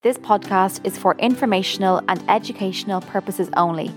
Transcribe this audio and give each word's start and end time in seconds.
This 0.00 0.16
podcast 0.16 0.86
is 0.86 0.96
for 0.96 1.16
informational 1.18 2.00
and 2.06 2.22
educational 2.30 3.00
purposes 3.00 3.50
only. 3.56 3.90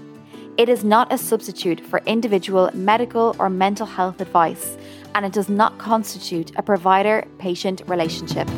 It 0.58 0.68
is 0.68 0.84
not 0.84 1.14
a 1.14 1.18
substitute 1.20 1.80
for 1.80 2.02
individual 2.08 2.72
medical 2.74 3.36
or 3.38 3.52
mental 3.52 3.86
health 3.86 4.20
advice, 4.20 4.80
and 5.14 5.28
it 5.28 5.32
does 5.32 5.48
not 5.48 5.78
constitute 5.78 6.54
a 6.56 6.64
provider 6.64 7.28
patient 7.38 7.84
relationship. 7.86 8.50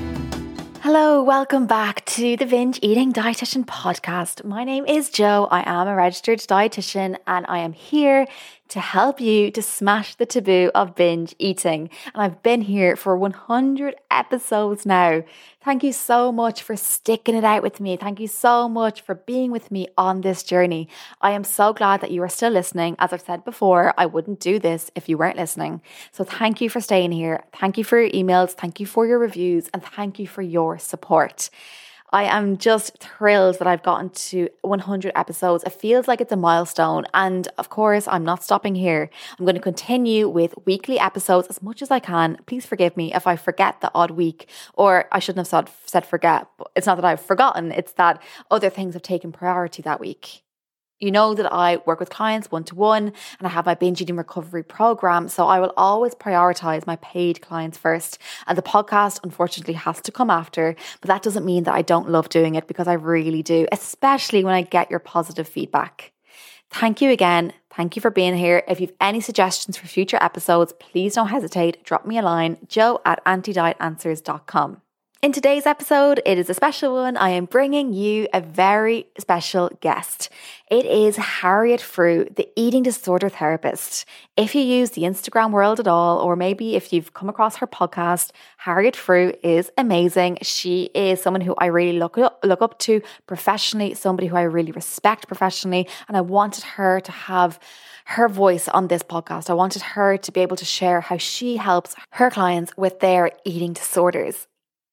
Hello, 0.79 1.21
welcome 1.21 1.67
back 1.67 2.05
to 2.05 2.37
the 2.37 2.45
Binge 2.45 2.79
Eating 2.81 3.11
Dietitian 3.11 3.65
podcast. 3.65 4.45
My 4.45 4.63
name 4.63 4.85
is 4.85 5.09
Jo. 5.09 5.49
I 5.51 5.63
am 5.69 5.89
a 5.89 5.95
registered 5.95 6.39
dietitian 6.39 7.17
and 7.27 7.45
I 7.49 7.59
am 7.59 7.73
here 7.73 8.25
to 8.69 8.79
help 8.79 9.21
you 9.21 9.51
to 9.51 9.61
smash 9.61 10.15
the 10.15 10.25
taboo 10.25 10.71
of 10.73 10.95
binge 10.95 11.35
eating. 11.37 11.89
And 12.13 12.23
I've 12.23 12.41
been 12.41 12.61
here 12.61 12.95
for 12.95 13.15
100 13.15 13.95
episodes 14.09 14.85
now. 14.85 15.23
Thank 15.63 15.83
you 15.83 15.93
so 15.93 16.31
much 16.31 16.63
for 16.63 16.75
sticking 16.75 17.35
it 17.35 17.43
out 17.43 17.63
with 17.63 17.79
me. 17.79 17.97
Thank 17.97 18.19
you 18.19 18.27
so 18.27 18.67
much 18.67 19.01
for 19.01 19.15
being 19.15 19.51
with 19.51 19.71
me 19.71 19.87
on 19.97 20.21
this 20.21 20.43
journey. 20.43 20.89
I 21.21 21.31
am 21.31 21.43
so 21.43 21.73
glad 21.73 22.01
that 22.01 22.11
you 22.11 22.23
are 22.23 22.29
still 22.29 22.51
listening. 22.51 22.95
As 22.99 23.13
I've 23.13 23.21
said 23.21 23.45
before, 23.45 23.93
I 23.97 24.05
wouldn't 24.05 24.39
do 24.39 24.59
this 24.59 24.91
if 24.95 25.07
you 25.07 25.17
weren't 25.17 25.37
listening. 25.37 25.81
So 26.11 26.23
thank 26.23 26.59
you 26.61 26.69
for 26.69 26.81
staying 26.81 27.11
here. 27.11 27.43
Thank 27.53 27.77
you 27.77 27.83
for 27.83 27.99
your 27.99 28.11
emails. 28.11 28.51
Thank 28.51 28.79
you 28.79 28.85
for 28.85 29.05
your 29.05 29.19
reviews. 29.19 29.69
And 29.73 29.83
thank 29.83 30.19
you 30.19 30.27
for 30.27 30.41
your 30.41 30.79
support. 30.79 31.49
I 32.13 32.25
am 32.25 32.57
just 32.57 32.99
thrilled 32.99 33.57
that 33.57 33.67
I've 33.67 33.81
gotten 33.81 34.11
to 34.11 34.47
100 34.61 35.11
episodes. 35.15 35.63
It 35.63 35.73
feels 35.73 36.07
like 36.07 36.21
it's 36.21 36.31
a 36.31 36.37
milestone. 36.37 37.05
And 37.11 37.47
of 37.57 37.69
course, 37.69 38.07
I'm 38.07 38.23
not 38.23 38.43
stopping 38.43 38.75
here. 38.75 39.09
I'm 39.39 39.45
going 39.45 39.55
to 39.55 39.61
continue 39.61 40.29
with 40.29 40.53
weekly 40.63 40.99
episodes 40.99 41.47
as 41.47 41.63
much 41.63 41.81
as 41.81 41.89
I 41.89 41.97
can. 41.97 42.37
Please 42.45 42.67
forgive 42.67 42.95
me 42.95 43.11
if 43.15 43.25
I 43.25 43.35
forget 43.35 43.81
the 43.81 43.89
odd 43.95 44.11
week, 44.11 44.47
or 44.75 45.05
I 45.11 45.17
shouldn't 45.17 45.47
have 45.47 45.71
said, 45.87 46.05
forget. 46.05 46.47
It's 46.75 46.85
not 46.85 46.97
that 46.97 47.05
I've 47.05 47.19
forgotten, 47.19 47.71
it's 47.71 47.93
that 47.93 48.21
other 48.51 48.69
things 48.69 48.93
have 48.93 49.01
taken 49.01 49.31
priority 49.31 49.81
that 49.81 49.99
week. 49.99 50.43
You 51.03 51.11
know 51.11 51.33
that 51.33 51.51
I 51.51 51.79
work 51.85 51.99
with 51.99 52.09
clients 52.09 52.49
one 52.49 52.63
to 52.63 52.75
one 52.75 53.11
and 53.37 53.45
I 53.45 53.49
have 53.49 53.65
my 53.65 53.75
binge 53.75 54.01
eating 54.01 54.15
recovery 54.15 54.63
program. 54.63 55.27
So 55.27 55.47
I 55.47 55.59
will 55.59 55.73
always 55.75 56.15
prioritize 56.15 56.87
my 56.87 56.95
paid 56.95 57.41
clients 57.41 57.77
first. 57.77 58.19
And 58.47 58.57
the 58.57 58.61
podcast, 58.61 59.19
unfortunately, 59.21 59.73
has 59.73 59.99
to 59.99 60.13
come 60.13 60.29
after. 60.29 60.77
But 61.01 61.09
that 61.09 61.21
doesn't 61.21 61.43
mean 61.43 61.65
that 61.65 61.75
I 61.75 61.81
don't 61.81 62.09
love 62.09 62.29
doing 62.29 62.55
it 62.55 62.69
because 62.69 62.87
I 62.87 62.93
really 62.93 63.43
do, 63.43 63.67
especially 63.73 64.45
when 64.45 64.53
I 64.53 64.61
get 64.61 64.89
your 64.89 64.99
positive 64.99 65.45
feedback. 65.47 66.13
Thank 66.69 67.01
you 67.01 67.09
again. 67.09 67.51
Thank 67.75 67.97
you 67.97 68.01
for 68.01 68.09
being 68.09 68.37
here. 68.37 68.63
If 68.69 68.79
you've 68.79 68.93
any 69.01 69.19
suggestions 69.19 69.75
for 69.75 69.87
future 69.87 70.17
episodes, 70.21 70.71
please 70.79 71.15
don't 71.15 71.27
hesitate. 71.27 71.83
Drop 71.83 72.05
me 72.05 72.17
a 72.17 72.21
line, 72.21 72.59
jo 72.69 73.01
at 73.03 73.23
antidietanswers.com. 73.25 74.81
In 75.23 75.31
today's 75.31 75.65
episode, 75.65 76.21
it 76.25 76.37
is 76.37 76.49
a 76.49 76.53
special 76.53 76.95
one. 76.95 77.15
I 77.15 77.29
am 77.29 77.45
bringing 77.45 77.93
you 77.93 78.27
a 78.33 78.41
very 78.41 79.07
special 79.17 79.69
guest. 79.79 80.29
It 80.69 80.85
is 80.85 81.15
Harriet 81.15 81.79
Frew, 81.79 82.27
the 82.35 82.49
eating 82.57 82.83
disorder 82.83 83.29
therapist. 83.29 84.03
If 84.35 84.53
you 84.53 84.61
use 84.61 84.89
the 84.89 85.03
Instagram 85.03 85.51
world 85.51 85.79
at 85.79 85.87
all, 85.87 86.19
or 86.19 86.35
maybe 86.35 86.75
if 86.75 86.91
you've 86.91 87.13
come 87.13 87.29
across 87.29 87.55
her 87.55 87.67
podcast, 87.67 88.31
Harriet 88.57 88.97
Frew 88.97 89.31
is 89.41 89.71
amazing. 89.77 90.39
She 90.41 90.89
is 90.93 91.21
someone 91.21 91.39
who 91.39 91.55
I 91.57 91.67
really 91.67 91.97
look 91.97 92.17
up, 92.17 92.41
look 92.43 92.61
up 92.61 92.77
to 92.79 93.01
professionally, 93.25 93.93
somebody 93.93 94.27
who 94.27 94.35
I 94.35 94.41
really 94.41 94.73
respect 94.73 95.29
professionally, 95.29 95.87
and 96.09 96.17
I 96.17 96.21
wanted 96.21 96.65
her 96.65 96.99
to 96.99 97.11
have 97.13 97.59
her 98.07 98.27
voice 98.27 98.67
on 98.67 98.89
this 98.89 99.03
podcast. 99.03 99.49
I 99.49 99.53
wanted 99.53 99.83
her 99.83 100.17
to 100.17 100.31
be 100.33 100.41
able 100.41 100.57
to 100.57 100.65
share 100.65 100.99
how 100.99 101.15
she 101.15 101.55
helps 101.55 101.95
her 102.09 102.29
clients 102.29 102.75
with 102.75 102.99
their 102.99 103.31
eating 103.45 103.71
disorders. 103.71 104.47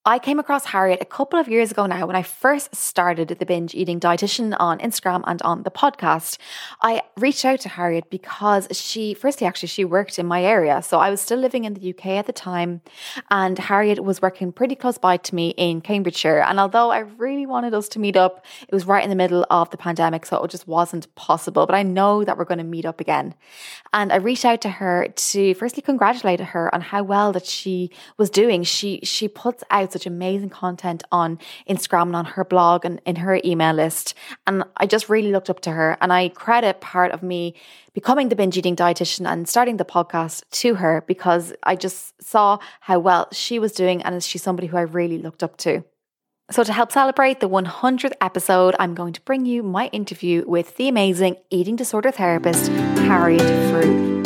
I 0.07 0.19
came 0.19 0.39
across 0.39 0.65
Harriet 0.65 1.03
a 1.03 1.05
couple 1.05 1.39
of 1.39 1.47
years 1.47 1.71
ago 1.71 1.85
now 1.85 2.07
when 2.07 2.17
I 2.17 2.23
first 2.23 2.75
started 2.75 3.29
the 3.29 3.45
binge 3.45 3.75
eating 3.75 4.01
dietitian 4.01 4.57
on 4.59 4.79
Instagram 4.79 5.23
and 5.27 5.43
on 5.43 5.63
the 5.65 5.71
podcast. 5.71 6.39
I 6.81 7.03
reached 7.19 7.45
out 7.45 7.61
to 7.61 7.69
Harriet 7.69 8.09
because 8.09 8.67
she, 8.71 9.13
firstly, 9.13 9.47
actually, 9.47 9.69
she 9.69 9.85
worked 9.85 10.19
in 10.19 10.25
my 10.25 10.43
area. 10.43 10.81
So 10.81 11.01
I 11.01 11.11
was 11.11 11.21
still 11.21 11.39
living 11.39 11.65
in 11.65 11.75
the 11.75 11.91
UK 11.91 12.07
at 12.07 12.25
the 12.25 12.33
time, 12.33 12.81
and 13.31 13.59
Harriet 13.59 14.03
was 14.03 14.23
working 14.23 14.53
pretty 14.53 14.75
close 14.75 14.97
by 14.97 15.19
to 15.19 15.35
me 15.35 15.51
in 15.59 15.83
Cambridgeshire. 15.83 16.41
And 16.41 16.59
although 16.59 16.91
I 16.91 17.01
really 17.01 17.45
wanted 17.45 17.75
us 17.75 17.87
to 17.91 17.99
meet 17.99 18.17
up, 18.17 18.47
it 18.67 18.75
was 18.75 18.87
right 18.87 19.05
in 19.05 19.11
the 19.11 19.17
middle 19.17 19.45
of 19.51 19.69
the 19.69 19.77
pandemic, 19.77 20.25
so 20.25 20.43
it 20.43 20.51
just 20.51 20.67
wasn't 20.67 21.15
possible. 21.15 21.67
But 21.67 21.75
I 21.75 21.83
know 21.83 22.25
that 22.25 22.39
we're 22.39 22.47
going 22.47 22.57
to 22.57 22.65
meet 22.65 22.87
up 22.87 23.03
again. 23.03 23.35
And 23.93 24.15
I 24.15 24.17
reached 24.17 24.47
out 24.47 24.63
to 24.63 24.71
her 24.71 25.09
to 25.09 25.53
firstly 25.53 25.83
congratulate 25.83 26.41
her 26.41 26.75
on 26.75 26.81
how 26.81 27.03
well 27.03 27.33
that 27.33 27.45
she 27.45 27.91
was 28.17 28.31
doing. 28.31 28.63
She 28.63 29.01
she 29.03 29.29
puts 29.29 29.63
out 29.71 29.90
such 29.93 30.07
amazing 30.07 30.51
content 30.51 31.03
on 31.11 31.39
Instagram 31.69 32.03
and 32.03 32.17
on 32.17 32.25
her 32.25 32.45
blog 32.45 32.85
and 32.85 33.01
in 33.07 33.17
her 33.17 33.41
email 33.45 33.75
list. 33.75 34.15
And 34.47 34.65
I 34.77 34.87
just 34.87 35.09
really 35.09 35.33
looked 35.33 35.51
up 35.51 35.61
to 35.61 35.71
her. 35.73 35.97
And 36.01 36.13
I 36.13 36.29
credit 36.31 36.81
part 36.81 37.13
of 37.13 37.23
me 37.23 37.55
becoming 37.93 38.29
the 38.29 38.37
binge 38.37 38.57
eating 38.57 38.77
dietitian 38.77 39.31
and 39.31 39.49
starting 39.49 39.77
the 39.77 39.85
podcast 39.85 40.43
to 40.51 40.77
her 40.77 41.05
because 41.07 41.53
I 41.63 41.77
just 41.77 42.23
saw 42.23 42.59
how 42.81 42.99
well 42.99 43.29
she 43.33 43.59
was 43.59 43.73
doing. 43.73 44.03
And 44.03 44.23
she's 44.23 44.43
somebody 44.43 44.69
who 44.69 44.77
I 44.77 44.83
really 44.83 45.19
looked 45.19 45.43
up 45.43 45.57
to. 45.59 45.85
So, 46.51 46.65
to 46.65 46.73
help 46.73 46.91
celebrate 46.91 47.39
the 47.39 47.49
100th 47.49 48.15
episode, 48.21 48.75
I'm 48.81 48.97
going 48.97 49.13
to 49.13 49.21
bring 49.21 49.47
you 49.47 49.63
my 49.63 49.87
interview 49.89 50.45
with 50.49 50.77
the 50.77 50.89
amazing 50.89 51.37
eating 51.49 51.77
disorder 51.77 52.11
therapist, 52.11 52.73
Harriet 53.07 53.43
Frew. 53.71 54.20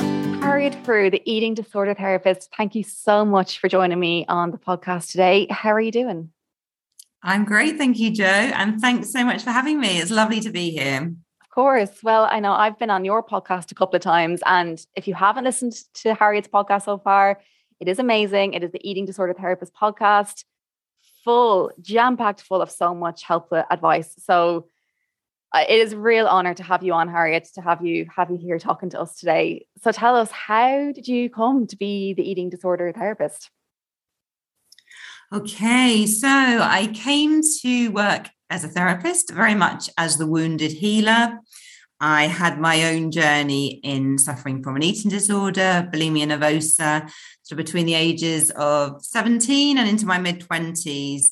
Frew, 0.73 1.11
the 1.11 1.21
eating 1.27 1.53
disorder 1.53 1.93
therapist. 1.93 2.51
Thank 2.57 2.75
you 2.75 2.83
so 2.83 3.23
much 3.23 3.59
for 3.59 3.69
joining 3.69 4.01
me 4.01 4.25
on 4.29 4.51
the 4.51 4.57
podcast 4.57 5.11
today. 5.11 5.47
How 5.51 5.71
are 5.71 5.81
you 5.81 5.93
doing? 5.93 6.31
I'm 7.23 7.45
great. 7.45 7.77
Thank 7.77 7.99
you, 7.99 8.11
Jo. 8.11 8.25
And 8.25 8.81
thanks 8.81 9.13
so 9.13 9.25
much 9.25 9.43
for 9.43 9.51
having 9.51 9.79
me. 9.79 9.99
It's 10.01 10.11
lovely 10.11 10.41
to 10.41 10.51
be 10.51 10.71
here. 10.71 11.13
Of 11.43 11.51
course. 11.51 12.03
Well, 12.03 12.27
I 12.31 12.41
know 12.41 12.53
I've 12.53 12.79
been 12.79 12.89
on 12.89 13.05
your 13.05 13.23
podcast 13.23 13.73
a 13.73 13.75
couple 13.75 13.97
of 13.97 14.03
times. 14.03 14.41
And 14.47 14.83
if 14.95 15.07
you 15.07 15.13
haven't 15.13 15.45
listened 15.45 15.75
to 15.97 16.15
Harriet's 16.15 16.49
podcast 16.49 16.87
so 16.87 16.97
far, 16.97 17.41
it 17.79 17.87
is 17.87 17.99
amazing. 17.99 18.55
It 18.55 18.65
is 18.65 18.73
the 18.73 18.89
Eating 18.89 19.05
Disorder 19.05 19.35
Therapist 19.35 19.75
podcast, 19.75 20.45
full, 21.25 21.73
jam 21.83 22.17
packed 22.17 22.41
full 22.41 22.63
of 22.63 22.71
so 22.71 22.95
much 22.95 23.25
helpful 23.25 23.63
advice. 23.71 24.15
So 24.19 24.69
Uh, 25.55 25.65
it 25.69 25.79
is 25.79 25.93
a 25.93 25.97
real 25.97 26.27
honor 26.27 26.53
to 26.53 26.65
have 26.65 26.83
you 26.83 26.93
on, 26.93 27.09
Harriet, 27.09 27.49
to 27.55 27.61
have 27.61 27.87
you 27.87 28.07
have 28.15 28.29
you 28.29 28.37
here 28.37 28.59
talking 28.59 28.91
to 28.91 29.01
us 29.01 29.21
today. 29.21 29.65
So 29.81 29.93
tell 29.93 30.17
us, 30.17 30.29
how 30.33 30.91
did 30.91 31.07
you 31.07 31.31
come 31.31 31.69
to 31.69 31.77
be 31.77 32.13
the 32.13 32.29
eating 32.29 32.51
disorder 32.51 32.93
therapist? 32.93 33.51
Okay, 35.33 36.07
so 36.07 36.29
I 36.29 36.91
came 36.93 37.41
to 37.63 37.89
work 37.91 38.31
as 38.51 38.65
a 38.65 38.69
therapist, 38.69 39.31
very 39.31 39.55
much 39.55 39.89
as 39.97 40.17
the 40.17 40.27
wounded 40.27 40.73
healer. 40.73 41.39
I 42.01 42.27
had 42.27 42.59
my 42.59 42.93
own 42.93 43.13
journey 43.13 43.81
in 43.85 44.19
suffering 44.19 44.61
from 44.61 44.75
an 44.75 44.83
eating 44.83 45.11
disorder, 45.11 45.89
bulimia 45.93 46.27
nervosa, 46.27 47.09
so 47.43 47.55
between 47.55 47.87
the 47.87 47.95
ages 47.95 48.51
of 48.51 49.05
17 49.05 49.79
and 49.79 49.89
into 49.89 50.05
my 50.05 50.19
mid 50.19 50.41
20s. 50.41 51.27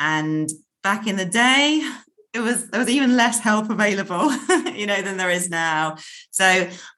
And 0.00 0.50
back 0.82 1.06
in 1.06 1.14
the 1.14 1.24
day, 1.24 1.88
it 2.34 2.40
was 2.40 2.68
there 2.68 2.80
was 2.80 2.90
even 2.90 3.16
less 3.16 3.38
help 3.38 3.70
available, 3.70 4.30
you 4.74 4.86
know, 4.86 5.00
than 5.00 5.16
there 5.16 5.30
is 5.30 5.48
now. 5.48 5.96
So 6.32 6.44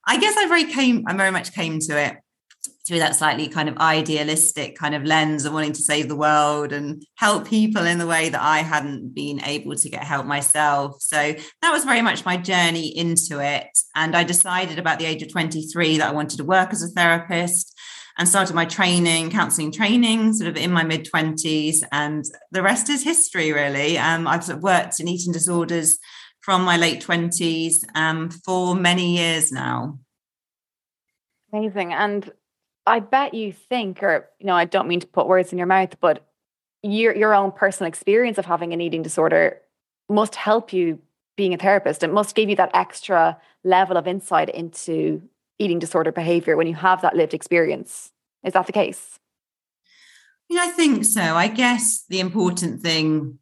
I 0.07 0.19
guess 0.19 0.37
I 0.37 0.47
very 0.47 0.65
came, 0.65 1.05
I 1.07 1.15
very 1.15 1.31
much 1.31 1.53
came 1.53 1.79
to 1.81 2.01
it 2.01 2.17
through 2.87 3.01
that 3.01 3.17
slightly 3.17 3.49
kind 3.49 3.69
of 3.69 3.77
idealistic 3.79 4.77
kind 4.77 4.95
of 4.95 5.05
lens 5.05 5.45
of 5.45 5.53
wanting 5.53 5.73
to 5.73 5.83
save 5.83 6.09
the 6.09 6.17
world 6.17 6.73
and 6.73 7.05
help 7.17 7.49
people 7.49 7.85
in 7.85 7.99
the 7.99 8.07
way 8.07 8.29
that 8.29 8.41
I 8.41 8.59
hadn't 8.59 9.13
been 9.13 9.43
able 9.45 9.75
to 9.75 9.91
get 9.91 10.05
help 10.05 10.25
myself. 10.25 11.03
So 11.03 11.35
that 11.63 11.73
was 11.73 11.85
very 11.85 12.01
much 12.01 12.25
my 12.25 12.37
journey 12.37 12.97
into 12.97 13.41
it. 13.41 13.67
And 13.97 14.17
I 14.17 14.23
decided 14.23 14.79
about 14.79 15.01
the 15.01 15.07
age 15.07 15.23
of 15.23 15.33
23 15.33 15.99
that 15.99 16.09
I 16.09 16.13
wanted 16.13 16.37
to 16.39 16.45
work 16.45 16.73
as 16.73 16.83
a 16.83 16.89
therapist 16.89 17.77
and 18.19 18.29
started 18.29 18.55
my 18.55 18.65
training, 18.65 19.31
counseling 19.31 19.71
training, 19.71 20.33
sort 20.33 20.49
of 20.49 20.57
in 20.57 20.73
my 20.73 20.83
mid 20.83 21.05
20s. 21.05 21.83
And 21.93 22.25
the 22.51 22.63
rest 22.63 22.89
is 22.89 23.05
history, 23.05 23.53
really. 23.53 23.99
Um, 23.99 24.27
I've 24.27 24.45
sort 24.45 24.59
of 24.59 24.63
worked 24.63 25.01
in 25.01 25.09
eating 25.09 25.33
disorders 25.33 25.99
from 26.41 26.63
my 26.63 26.77
late 26.77 27.05
20s 27.05 27.85
um, 27.95 28.31
for 28.31 28.75
many 28.75 29.17
years 29.17 29.53
now. 29.53 29.99
Amazing. 31.53 31.93
And 31.93 32.31
I 32.87 33.01
bet 33.01 33.35
you 33.35 33.53
think, 33.53 34.03
or, 34.03 34.29
you 34.39 34.47
know, 34.47 34.55
I 34.55 34.65
don't 34.65 34.89
mean 34.89 35.01
to 35.01 35.07
put 35.07 35.27
words 35.27 35.53
in 35.53 35.59
your 35.59 35.67
mouth, 35.67 35.99
but 36.01 36.25
your, 36.83 37.15
your 37.15 37.35
own 37.35 37.53
personal 37.53 37.89
experience 37.89 38.39
of 38.39 38.47
having 38.47 38.73
an 38.73 38.81
eating 38.81 39.03
disorder 39.03 39.61
must 40.09 40.37
help 40.37 40.73
you 40.73 41.01
being 41.37 41.53
a 41.53 41.59
therapist. 41.59 42.03
It 42.03 42.13
must 42.13 42.35
give 42.35 42.49
you 42.49 42.57
that 42.57 42.71
extra 42.75 43.39
level 43.65 43.97
of 43.97 44.07
insight 44.07 44.49
into 44.49 45.23
eating 45.59 45.79
disorder 45.79 46.13
behavior 46.13 46.57
when 46.57 46.67
you 46.67 46.75
have 46.75 47.03
that 47.03 47.17
lived 47.17 47.35
experience. 47.35 48.13
Is 48.47 48.55
that 48.55 48.67
the 48.67 48.73
case? 48.73 49.19
Yeah, 50.49 50.63
I 50.63 50.69
think 50.69 51.05
so. 51.05 51.21
I 51.21 51.49
guess 51.49 52.05
the 52.09 52.21
important 52.21 52.81
thing 52.81 53.41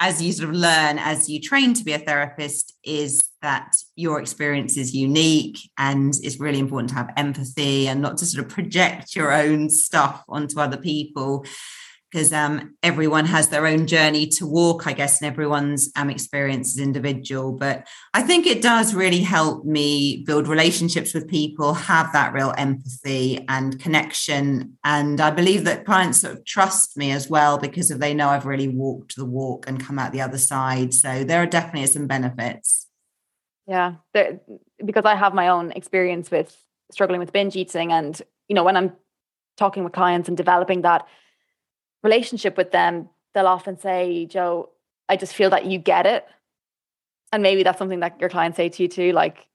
as 0.00 0.20
you 0.20 0.32
sort 0.32 0.48
of 0.48 0.56
learn 0.56 0.98
as 0.98 1.28
you 1.28 1.40
train 1.40 1.74
to 1.74 1.84
be 1.84 1.92
a 1.92 1.98
therapist 1.98 2.74
is 2.82 3.20
that 3.42 3.72
your 3.94 4.20
experience 4.20 4.76
is 4.76 4.94
unique 4.94 5.58
and 5.78 6.14
it's 6.22 6.40
really 6.40 6.58
important 6.58 6.88
to 6.88 6.96
have 6.96 7.12
empathy 7.16 7.86
and 7.86 8.00
not 8.00 8.16
to 8.18 8.26
sort 8.26 8.44
of 8.44 8.50
project 8.50 9.14
your 9.14 9.32
own 9.32 9.70
stuff 9.70 10.24
onto 10.28 10.58
other 10.58 10.78
people 10.78 11.44
because 12.14 12.32
um, 12.32 12.76
everyone 12.80 13.24
has 13.24 13.48
their 13.48 13.66
own 13.66 13.88
journey 13.88 14.24
to 14.24 14.46
walk, 14.46 14.86
I 14.86 14.92
guess, 14.92 15.20
and 15.20 15.26
everyone's 15.26 15.90
um, 15.96 16.10
experience 16.10 16.68
is 16.68 16.78
individual. 16.78 17.50
But 17.50 17.88
I 18.12 18.22
think 18.22 18.46
it 18.46 18.62
does 18.62 18.94
really 18.94 19.18
help 19.18 19.64
me 19.64 20.22
build 20.24 20.46
relationships 20.46 21.12
with 21.12 21.26
people, 21.26 21.74
have 21.74 22.12
that 22.12 22.32
real 22.32 22.54
empathy 22.56 23.44
and 23.48 23.80
connection. 23.80 24.78
And 24.84 25.20
I 25.20 25.32
believe 25.32 25.64
that 25.64 25.84
clients 25.84 26.20
sort 26.20 26.34
of 26.34 26.44
trust 26.44 26.96
me 26.96 27.10
as 27.10 27.28
well 27.28 27.58
because 27.58 27.90
if 27.90 27.98
they 27.98 28.14
know 28.14 28.28
I've 28.28 28.46
really 28.46 28.68
walked 28.68 29.16
the 29.16 29.24
walk 29.24 29.66
and 29.66 29.84
come 29.84 29.98
out 29.98 30.12
the 30.12 30.20
other 30.20 30.38
side. 30.38 30.94
So 30.94 31.24
there 31.24 31.42
are 31.42 31.46
definitely 31.46 31.88
some 31.88 32.06
benefits. 32.06 32.86
Yeah, 33.66 33.94
there, 34.12 34.38
because 34.84 35.04
I 35.04 35.16
have 35.16 35.34
my 35.34 35.48
own 35.48 35.72
experience 35.72 36.30
with 36.30 36.56
struggling 36.92 37.18
with 37.18 37.32
binge 37.32 37.56
eating. 37.56 37.90
And, 37.90 38.22
you 38.46 38.54
know, 38.54 38.62
when 38.62 38.76
I'm 38.76 38.92
talking 39.56 39.82
with 39.82 39.92
clients 39.92 40.28
and 40.28 40.36
developing 40.36 40.82
that 40.82 41.08
relationship 42.04 42.56
with 42.56 42.70
them, 42.70 43.08
they'll 43.32 43.48
often 43.48 43.78
say, 43.78 44.26
Jo, 44.26 44.70
I 45.08 45.16
just 45.16 45.34
feel 45.34 45.50
that 45.50 45.66
you 45.66 45.78
get 45.78 46.06
it. 46.06 46.24
And 47.32 47.42
maybe 47.42 47.64
that's 47.64 47.78
something 47.78 48.00
that 48.00 48.20
your 48.20 48.30
clients 48.30 48.56
say 48.56 48.68
to 48.68 48.82
you 48.82 48.88
too, 48.88 49.12
like, 49.12 49.48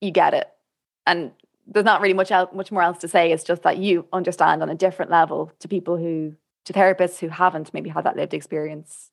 you 0.00 0.10
get 0.10 0.32
it. 0.32 0.48
And 1.06 1.32
there's 1.66 1.84
not 1.84 2.00
really 2.00 2.14
much 2.14 2.30
else, 2.30 2.50
much 2.54 2.72
more 2.72 2.82
else 2.82 2.98
to 2.98 3.08
say. 3.08 3.32
It's 3.32 3.44
just 3.44 3.62
that 3.64 3.76
you 3.76 4.06
understand 4.12 4.62
on 4.62 4.70
a 4.70 4.74
different 4.74 5.10
level 5.10 5.52
to 5.60 5.68
people 5.68 5.96
who, 5.96 6.34
to 6.64 6.72
therapists 6.72 7.18
who 7.18 7.28
haven't 7.28 7.74
maybe 7.74 7.90
had 7.90 8.04
that 8.04 8.16
lived 8.16 8.32
experience. 8.32 9.10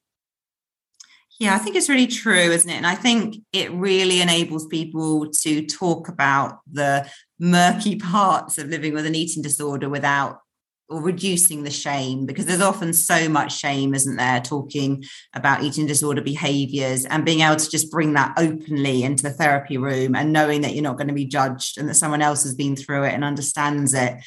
Yeah, 1.40 1.56
I 1.56 1.58
think 1.58 1.76
it's 1.76 1.90
really 1.90 2.08
true, 2.08 2.34
isn't 2.34 2.70
it? 2.70 2.76
And 2.76 2.88
I 2.88 2.96
think 2.96 3.38
it 3.52 3.72
really 3.72 4.22
enables 4.22 4.68
people 4.68 5.30
to 5.42 5.66
talk 5.66 6.08
about 6.08 6.60
the 6.72 7.10
murky 7.40 7.96
parts 8.00 8.58
of 8.58 8.68
living 8.68 8.94
with 8.94 9.06
an 9.06 9.16
eating 9.16 9.42
disorder 9.42 9.90
without 9.90 10.43
or 10.90 11.02
reducing 11.02 11.64
the 11.64 11.72
shame 11.72 12.26
because 12.26 12.46
there's 12.46 12.62
often 12.62 12.94
so 12.94 13.30
much 13.30 13.58
shame 13.58 13.94
isn't 13.94 14.18
there 14.18 14.42
talking 14.42 15.04
about 15.34 15.64
eating 15.64 15.86
disorder 15.86 16.22
behaviors 16.22 17.06
and 17.06 17.26
being 17.26 17.40
able 17.40 17.56
to 17.56 17.70
just 17.70 17.90
bring 17.90 18.14
that 18.14 18.34
openly 18.38 19.04
into 19.04 19.24
the 19.24 19.30
therapy 19.30 19.78
room 19.78 20.16
and 20.16 20.34
knowing 20.34 20.62
that 20.62 20.74
you're 20.74 20.84
not 20.84 20.98
going 20.98 21.08
to 21.08 21.14
be 21.14 21.26
judged 21.26 21.78
and 21.78 21.88
that 21.88 21.96
someone 21.96 22.22
else 22.22 22.44
has 22.44 22.54
been 22.54 22.76
through 22.76 23.04
it 23.04 23.14
and 23.14 23.24
understands 23.24 23.94
it. 23.94 24.18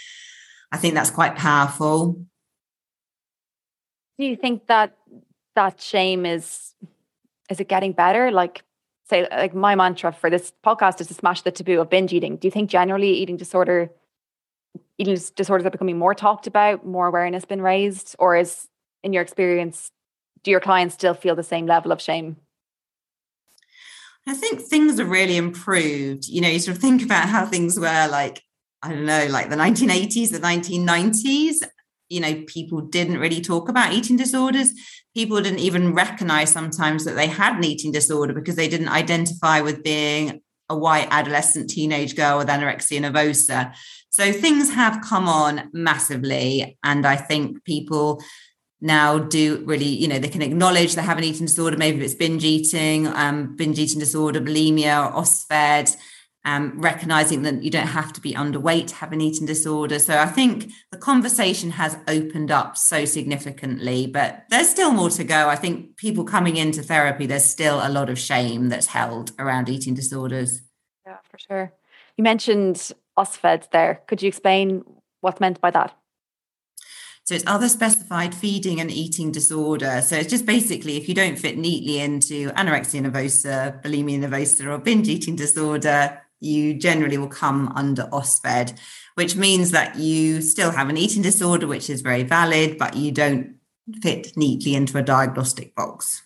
I 0.72 0.76
think 0.78 0.94
that's 0.94 1.10
quite 1.10 1.36
powerful. 1.36 2.24
Do 4.18 4.24
you 4.24 4.36
think 4.36 4.66
that 4.66 4.96
that 5.54 5.80
shame 5.80 6.24
is 6.24 6.74
is 7.50 7.60
it 7.60 7.68
getting 7.68 7.92
better? 7.92 8.30
Like 8.30 8.62
say 9.08 9.28
like 9.30 9.54
my 9.54 9.74
mantra 9.74 10.12
for 10.12 10.30
this 10.30 10.52
podcast 10.64 11.00
is 11.00 11.08
to 11.08 11.14
smash 11.14 11.42
the 11.42 11.52
taboo 11.52 11.80
of 11.80 11.90
binge 11.90 12.12
eating. 12.12 12.36
Do 12.36 12.46
you 12.46 12.52
think 12.52 12.70
generally 12.70 13.10
eating 13.10 13.36
disorder 13.36 13.90
eating 14.99 15.19
disorders 15.34 15.67
are 15.67 15.70
becoming 15.70 15.99
more 15.99 16.14
talked 16.14 16.46
about, 16.46 16.87
more 16.87 17.06
awareness 17.06 17.44
been 17.44 17.62
raised, 17.62 18.17
or 18.19 18.37
is 18.37 18.69
in 19.02 19.12
your 19.12 19.23
experience, 19.23 19.90
do 20.43 20.50
your 20.50 20.61
clients 20.61 20.94
still 20.94 21.14
feel 21.14 21.34
the 21.34 21.43
same 21.43 21.67
level 21.67 21.93
of 21.93 22.00
shame? 22.00 22.37
I 24.26 24.34
think 24.34 24.61
things 24.61 24.99
have 24.99 25.08
really 25.08 25.37
improved. 25.37 26.26
You 26.26 26.40
know, 26.40 26.49
you 26.49 26.58
sort 26.58 26.76
of 26.76 26.82
think 26.82 27.02
about 27.02 27.28
how 27.28 27.46
things 27.46 27.78
were 27.78 28.08
like, 28.08 28.43
I 28.82 28.90
don't 28.90 29.06
know, 29.06 29.26
like 29.31 29.50
the 29.50 29.56
1980s, 29.56 30.31
the 30.31 30.40
1990s. 30.40 31.56
You 32.08 32.20
know, 32.20 32.44
people 32.46 32.81
didn't 32.81 33.19
really 33.19 33.40
talk 33.40 33.69
about 33.69 33.93
eating 33.93 34.17
disorders. 34.17 34.73
People 35.14 35.40
didn't 35.40 35.61
even 35.61 35.94
recognize 35.94 36.52
sometimes 36.52 37.05
that 37.05 37.14
they 37.14 37.26
had 37.26 37.56
an 37.56 37.64
eating 37.64 37.93
disorder 37.93 38.32
because 38.32 38.56
they 38.56 38.69
didn't 38.69 38.88
identify 38.88 39.61
with 39.61 39.82
being 39.82 40.40
a 40.68 40.76
white 40.76 41.08
adolescent 41.10 41.70
teenage 41.70 42.16
girl 42.16 42.38
with 42.38 42.48
anorexia 42.48 43.00
nervosa. 43.00 43.74
So 44.10 44.32
things 44.32 44.72
have 44.72 45.02
come 45.02 45.28
on 45.28 45.70
massively. 45.72 46.78
And 46.82 47.06
I 47.06 47.16
think 47.16 47.64
people 47.64 48.22
now 48.80 49.18
do 49.18 49.62
really, 49.64 49.88
you 49.88 50.08
know, 50.08 50.18
they 50.18 50.28
can 50.28 50.42
acknowledge 50.42 50.94
they 50.94 51.02
have 51.02 51.18
an 51.18 51.24
eating 51.24 51.46
disorder, 51.46 51.76
maybe 51.76 52.04
it's 52.04 52.14
binge 52.14 52.44
eating, 52.44 53.06
um, 53.06 53.56
binge 53.56 53.78
eating 53.78 54.00
disorder, 54.00 54.40
bulimia, 54.40 55.06
or 55.06 55.22
OSFED, 55.22 55.96
um, 56.46 56.81
recognizing 56.81 57.43
that 57.43 57.64
you 57.64 57.70
don't 57.70 57.88
have 57.88 58.12
to 58.12 58.20
be 58.20 58.32
underweight 58.32 58.87
to 58.87 58.94
have 58.94 59.12
an 59.12 59.20
eating 59.20 59.46
disorder. 59.46 59.98
So 59.98 60.16
I 60.16 60.26
think 60.26 60.70
the 60.93 60.96
conversation 60.96 61.72
has 61.72 61.98
opened 62.06 62.52
up 62.52 62.76
so 62.76 63.04
significantly, 63.04 64.06
but 64.06 64.44
there's 64.48 64.69
still 64.69 64.93
more 64.93 65.10
to 65.10 65.25
go. 65.25 65.48
I 65.48 65.56
think 65.56 65.96
people 65.96 66.25
coming 66.25 66.56
into 66.56 66.84
therapy, 66.84 67.26
there's 67.26 67.44
still 67.44 67.81
a 67.82 67.90
lot 67.90 68.08
of 68.08 68.19
shame 68.19 68.69
that's 68.69 68.87
held 68.87 69.32
around 69.40 69.69
eating 69.69 69.94
disorders. 69.94 70.62
Yeah, 71.04 71.16
for 71.25 71.38
sure. 71.38 71.72
You 72.16 72.22
mentioned 72.22 72.92
OSFED 73.19 73.70
there. 73.72 74.02
Could 74.06 74.22
you 74.22 74.28
explain 74.28 74.84
what's 75.22 75.40
meant 75.40 75.60
by 75.60 75.72
that? 75.72 75.99
So 77.25 77.34
it's 77.34 77.44
other 77.49 77.69
specified 77.69 78.37
feeding 78.37 78.81
and 78.81 78.88
eating 78.88 79.32
disorder. 79.32 80.00
So 80.00 80.14
it's 80.14 80.31
just 80.31 80.46
basically 80.46 80.96
if 80.96 81.08
you 81.08 81.14
don't 81.16 81.37
fit 81.37 81.58
neatly 81.58 81.99
into 81.99 82.50
anorexia 82.50 83.04
nervosa, 83.04 83.82
bulimia 83.82 84.20
nervosa, 84.20 84.66
or 84.66 84.78
binge 84.78 85.08
eating 85.08 85.34
disorder, 85.34 86.22
you 86.46 86.75
generally 86.75 87.19
will 87.19 87.28
come 87.28 87.72
under 87.75 88.04
OSFED, 88.04 88.78
which 89.14 89.37
means 89.37 89.72
that 89.72 89.96
you 89.96 90.40
still 90.40 90.70
have 90.70 90.88
an 90.88 90.96
eating 90.96 91.22
disorder, 91.22 91.66
which 91.66 91.90
is 91.90 92.00
very 92.00 92.22
valid, 92.22 92.78
but 92.78 92.96
you 92.96 93.12
don't 93.12 93.56
fit 94.00 94.37
neatly 94.37 94.75
into 94.75 94.96
a 94.96 95.02
diagnostic 95.02 95.75
box. 95.75 96.22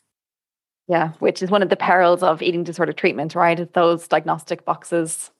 Yeah, 0.86 1.12
which 1.20 1.42
is 1.42 1.50
one 1.50 1.62
of 1.62 1.68
the 1.68 1.76
perils 1.76 2.22
of 2.22 2.42
eating 2.42 2.64
disorder 2.64 2.92
treatment, 2.92 3.34
right? 3.34 3.72
Those 3.72 4.06
diagnostic 4.08 4.64
boxes 4.64 5.30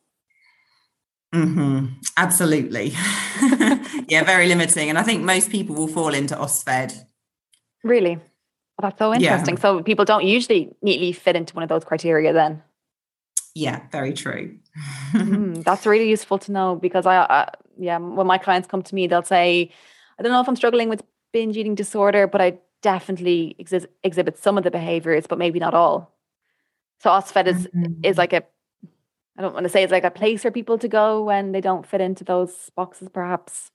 Mm-hmm. 1.35 1.87
Absolutely. 2.17 2.89
yeah, 4.09 4.25
very 4.25 4.49
limiting. 4.49 4.89
And 4.89 4.99
I 4.99 5.03
think 5.03 5.23
most 5.23 5.51
people 5.51 5.77
will 5.77 5.89
fall 5.89 6.13
into 6.13 6.35
OSFED. 6.35 7.05
Really? 7.85 8.17
Well, 8.17 8.91
that's 8.91 8.99
so 8.99 9.15
interesting. 9.15 9.55
Yeah. 9.55 9.61
So 9.61 9.83
people 9.83 10.05
don't 10.05 10.25
usually 10.25 10.75
neatly 10.83 11.13
fit 11.13 11.37
into 11.37 11.55
one 11.55 11.63
of 11.63 11.69
those 11.69 11.85
criteria 11.85 12.33
then? 12.33 12.63
Yeah, 13.55 13.83
very 13.91 14.13
true. 14.13 14.59
mm, 15.13 15.65
that's 15.65 15.87
really 15.87 16.09
useful 16.09 16.39
to 16.39 16.53
know 16.53 16.77
because 16.77 17.07
I, 17.07 17.17
uh, 17.17 17.47
yeah, 17.77 17.99
when 17.99 18.27
my 18.27 18.39
clients 18.39 18.69
come 18.69 18.83
to 18.83 18.95
me, 18.95 19.07
they'll 19.07 19.23
say, 19.23 19.71
I 20.19 20.23
don't 20.23 20.33
know 20.33 20.41
if 20.41 20.49
I'm 20.49 20.57
struggling 20.57 20.89
with 20.89 21.03
binge 21.33 21.57
eating 21.57 21.75
disorder, 21.75 22.27
but 22.27 22.41
I 22.41 22.59
definitely 22.83 23.57
exi- 23.61 23.87
exhibit 24.05 24.39
some 24.39 24.57
of 24.57 24.65
the 24.65 24.71
behaviors, 24.71 25.27
but 25.27 25.39
maybe 25.39 25.59
not 25.59 25.75
all. 25.75 26.15
So 27.01 27.11
OSFED 27.11 27.47
is 27.47 27.67
mm-hmm. 27.69 28.05
is 28.05 28.19
like 28.19 28.33
a 28.33 28.45
I 29.39 29.43
don't 29.43 29.55
want 29.55 29.65
to 29.65 29.71
say 29.71 29.83
it's 29.83 29.93
like 29.93 30.05
a 30.05 30.11
place 30.11 30.43
for 30.43 30.51
people 30.51 30.77
to 30.79 30.89
go 30.89 31.25
when 31.25 31.53
they 31.53 31.63
don't 31.63 31.87
fit 31.87 32.03
into 32.03 32.25
those 32.25 32.71
boxes, 32.77 33.09
perhaps. 33.09 33.71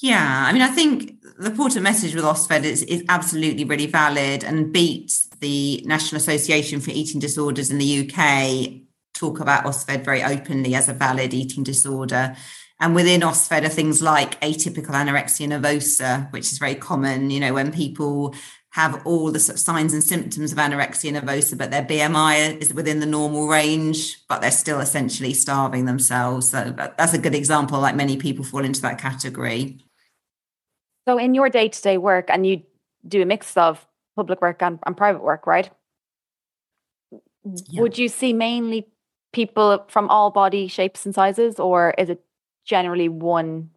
Yeah, 0.00 0.44
I 0.46 0.52
mean, 0.52 0.62
I 0.62 0.68
think 0.68 1.20
the 1.38 1.46
important 1.46 1.82
message 1.82 2.14
with 2.14 2.24
OSFED 2.24 2.64
is, 2.64 2.82
is 2.82 3.04
absolutely 3.08 3.64
really 3.64 3.86
valid 3.86 4.42
and 4.42 4.72
beats 4.72 5.28
the 5.40 5.82
National 5.86 6.20
Association 6.20 6.80
for 6.80 6.90
Eating 6.90 7.20
Disorders 7.20 7.70
in 7.70 7.78
the 7.78 8.08
UK 8.08 8.82
talk 9.14 9.38
about 9.38 9.64
OSFED 9.64 10.04
very 10.04 10.22
openly 10.22 10.74
as 10.74 10.88
a 10.88 10.92
valid 10.92 11.32
eating 11.32 11.62
disorder. 11.62 12.36
And 12.80 12.94
within 12.94 13.20
OSFED 13.20 13.64
are 13.64 13.68
things 13.68 14.02
like 14.02 14.40
atypical 14.40 14.90
anorexia 14.90 15.48
nervosa, 15.48 16.30
which 16.32 16.50
is 16.52 16.58
very 16.58 16.74
common, 16.74 17.30
you 17.30 17.38
know, 17.38 17.54
when 17.54 17.72
people 17.72 18.34
have 18.70 19.06
all 19.06 19.30
the 19.30 19.38
signs 19.38 19.94
and 19.94 20.02
symptoms 20.02 20.50
of 20.50 20.58
anorexia 20.58 21.16
nervosa, 21.16 21.56
but 21.56 21.70
their 21.70 21.84
BMI 21.84 22.60
is 22.60 22.74
within 22.74 22.98
the 22.98 23.06
normal 23.06 23.46
range, 23.46 24.26
but 24.28 24.40
they're 24.40 24.50
still 24.50 24.80
essentially 24.80 25.32
starving 25.32 25.84
themselves. 25.84 26.50
So 26.50 26.74
that's 26.76 27.14
a 27.14 27.18
good 27.18 27.36
example. 27.36 27.78
Like 27.78 27.94
many 27.94 28.16
people 28.16 28.44
fall 28.44 28.64
into 28.64 28.82
that 28.82 28.98
category. 28.98 29.78
So, 31.06 31.18
in 31.18 31.34
your 31.34 31.50
day 31.50 31.68
to 31.68 31.82
day 31.82 31.98
work, 31.98 32.26
and 32.28 32.46
you 32.46 32.62
do 33.06 33.22
a 33.22 33.26
mix 33.26 33.56
of 33.56 33.86
public 34.16 34.40
work 34.40 34.62
and, 34.62 34.78
and 34.86 34.96
private 34.96 35.22
work, 35.22 35.46
right? 35.46 35.70
Yeah. 37.44 37.82
Would 37.82 37.98
you 37.98 38.08
see 38.08 38.32
mainly 38.32 38.86
people 39.32 39.84
from 39.88 40.08
all 40.08 40.30
body 40.30 40.66
shapes 40.68 41.04
and 41.04 41.14
sizes, 41.14 41.60
or 41.60 41.94
is 41.98 42.08
it 42.08 42.24
generally 42.64 43.08
one? 43.08 43.70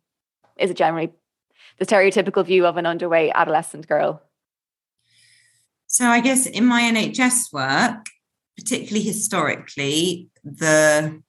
Is 0.57 0.71
it 0.71 0.77
generally 0.77 1.11
the 1.79 1.85
stereotypical 1.85 2.45
view 2.45 2.65
of 2.65 2.77
an 2.77 2.85
underweight 2.85 3.33
adolescent 3.33 3.87
girl? 3.87 4.21
So 5.87 6.05
I 6.05 6.21
guess 6.21 6.45
in 6.45 6.65
my 6.65 6.81
NHS 6.81 7.51
work, 7.51 8.05
particularly 8.57 9.03
historically, 9.03 10.29
the 10.43 11.21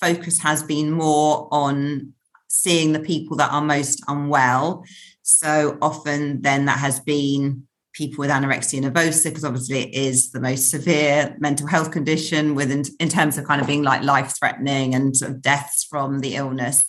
focus 0.00 0.40
has 0.40 0.62
been 0.62 0.90
more 0.90 1.48
on 1.50 2.14
seeing 2.54 2.92
the 2.92 3.00
people 3.00 3.36
that 3.38 3.52
are 3.52 3.62
most 3.62 4.02
unwell. 4.08 4.84
So 5.22 5.76
often 5.82 6.42
then 6.42 6.66
that 6.66 6.78
has 6.78 7.00
been 7.00 7.66
people 7.92 8.22
with 8.22 8.30
anorexia 8.30 8.82
nervosa, 8.82 9.24
because 9.24 9.44
obviously 9.44 9.80
it 9.82 9.94
is 9.94 10.32
the 10.32 10.40
most 10.40 10.70
severe 10.70 11.36
mental 11.38 11.66
health 11.66 11.90
condition 11.90 12.54
within 12.54 12.84
in 12.98 13.08
terms 13.08 13.38
of 13.38 13.44
kind 13.44 13.60
of 13.60 13.66
being 13.66 13.82
like 13.82 14.02
life 14.02 14.34
threatening 14.38 14.94
and 14.94 15.16
sort 15.16 15.30
of 15.30 15.42
deaths 15.42 15.84
from 15.84 16.20
the 16.20 16.34
illness. 16.34 16.84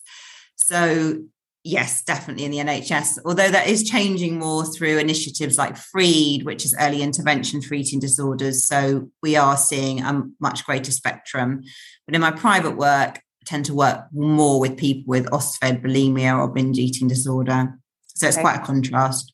So 0.55 1.23
yes, 1.63 2.03
definitely 2.03 2.45
in 2.45 2.51
the 2.51 2.59
NHS, 2.59 3.19
although 3.25 3.49
that 3.49 3.67
is 3.67 3.89
changing 3.89 4.37
more 4.37 4.65
through 4.65 4.99
initiatives 4.99 5.57
like 5.57 5.77
FREED, 5.77 6.43
which 6.43 6.63
is 6.63 6.75
early 6.79 7.01
intervention 7.01 7.61
for 7.61 7.73
eating 7.73 7.99
disorders. 7.99 8.67
So 8.67 9.09
we 9.23 9.35
are 9.35 9.57
seeing 9.57 10.01
a 10.01 10.23
much 10.39 10.63
greater 10.65 10.91
spectrum. 10.91 11.63
But 12.05 12.15
in 12.15 12.21
my 12.21 12.31
private 12.31 12.77
work, 12.77 13.19
tend 13.45 13.65
to 13.65 13.73
work 13.73 14.05
more 14.11 14.59
with 14.59 14.77
people 14.77 15.03
with 15.07 15.25
OSFED, 15.27 15.81
bulimia, 15.83 16.37
or 16.37 16.47
binge 16.47 16.77
eating 16.77 17.07
disorder. 17.07 17.77
So 18.07 18.27
it's 18.27 18.37
okay. 18.37 18.43
quite 18.43 18.61
a 18.61 18.65
contrast. 18.65 19.33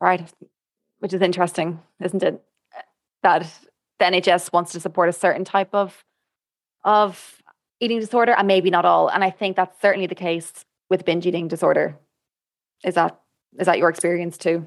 Right. 0.00 0.32
Which 1.00 1.12
is 1.12 1.22
interesting, 1.22 1.80
isn't 2.02 2.22
it? 2.22 2.42
That 3.22 3.52
the 3.98 4.04
NHS 4.04 4.52
wants 4.52 4.72
to 4.72 4.80
support 4.80 5.08
a 5.08 5.12
certain 5.12 5.44
type 5.44 5.70
of 5.72 6.04
of 6.84 7.42
eating 7.80 8.00
disorder 8.00 8.32
and 8.32 8.46
maybe 8.46 8.70
not 8.70 8.84
all. 8.84 9.08
And 9.08 9.22
I 9.22 9.30
think 9.30 9.56
that's 9.56 9.80
certainly 9.80 10.06
the 10.06 10.14
case 10.14 10.64
with 10.88 11.04
binge 11.04 11.26
eating 11.26 11.48
disorder. 11.48 11.98
Is 12.84 12.94
that 12.94 13.20
is 13.58 13.66
that 13.66 13.78
your 13.78 13.88
experience 13.88 14.38
too? 14.38 14.66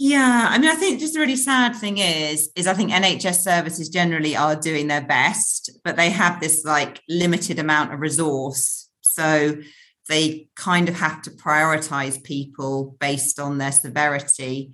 Yeah, 0.00 0.46
I 0.48 0.58
mean, 0.58 0.70
I 0.70 0.76
think 0.76 1.00
just 1.00 1.14
the 1.14 1.20
really 1.20 1.34
sad 1.34 1.74
thing 1.74 1.98
is, 1.98 2.50
is 2.54 2.68
I 2.68 2.74
think 2.74 2.92
NHS 2.92 3.40
services 3.40 3.88
generally 3.88 4.36
are 4.36 4.54
doing 4.54 4.86
their 4.86 5.00
best, 5.04 5.70
but 5.82 5.96
they 5.96 6.10
have 6.10 6.40
this 6.40 6.64
like 6.64 7.02
limited 7.08 7.58
amount 7.58 7.92
of 7.92 7.98
resource. 7.98 8.88
So 9.00 9.56
they 10.08 10.48
kind 10.54 10.88
of 10.88 10.94
have 10.94 11.20
to 11.22 11.30
prioritize 11.30 12.22
people 12.22 12.96
based 13.00 13.40
on 13.40 13.58
their 13.58 13.72
severity. 13.72 14.72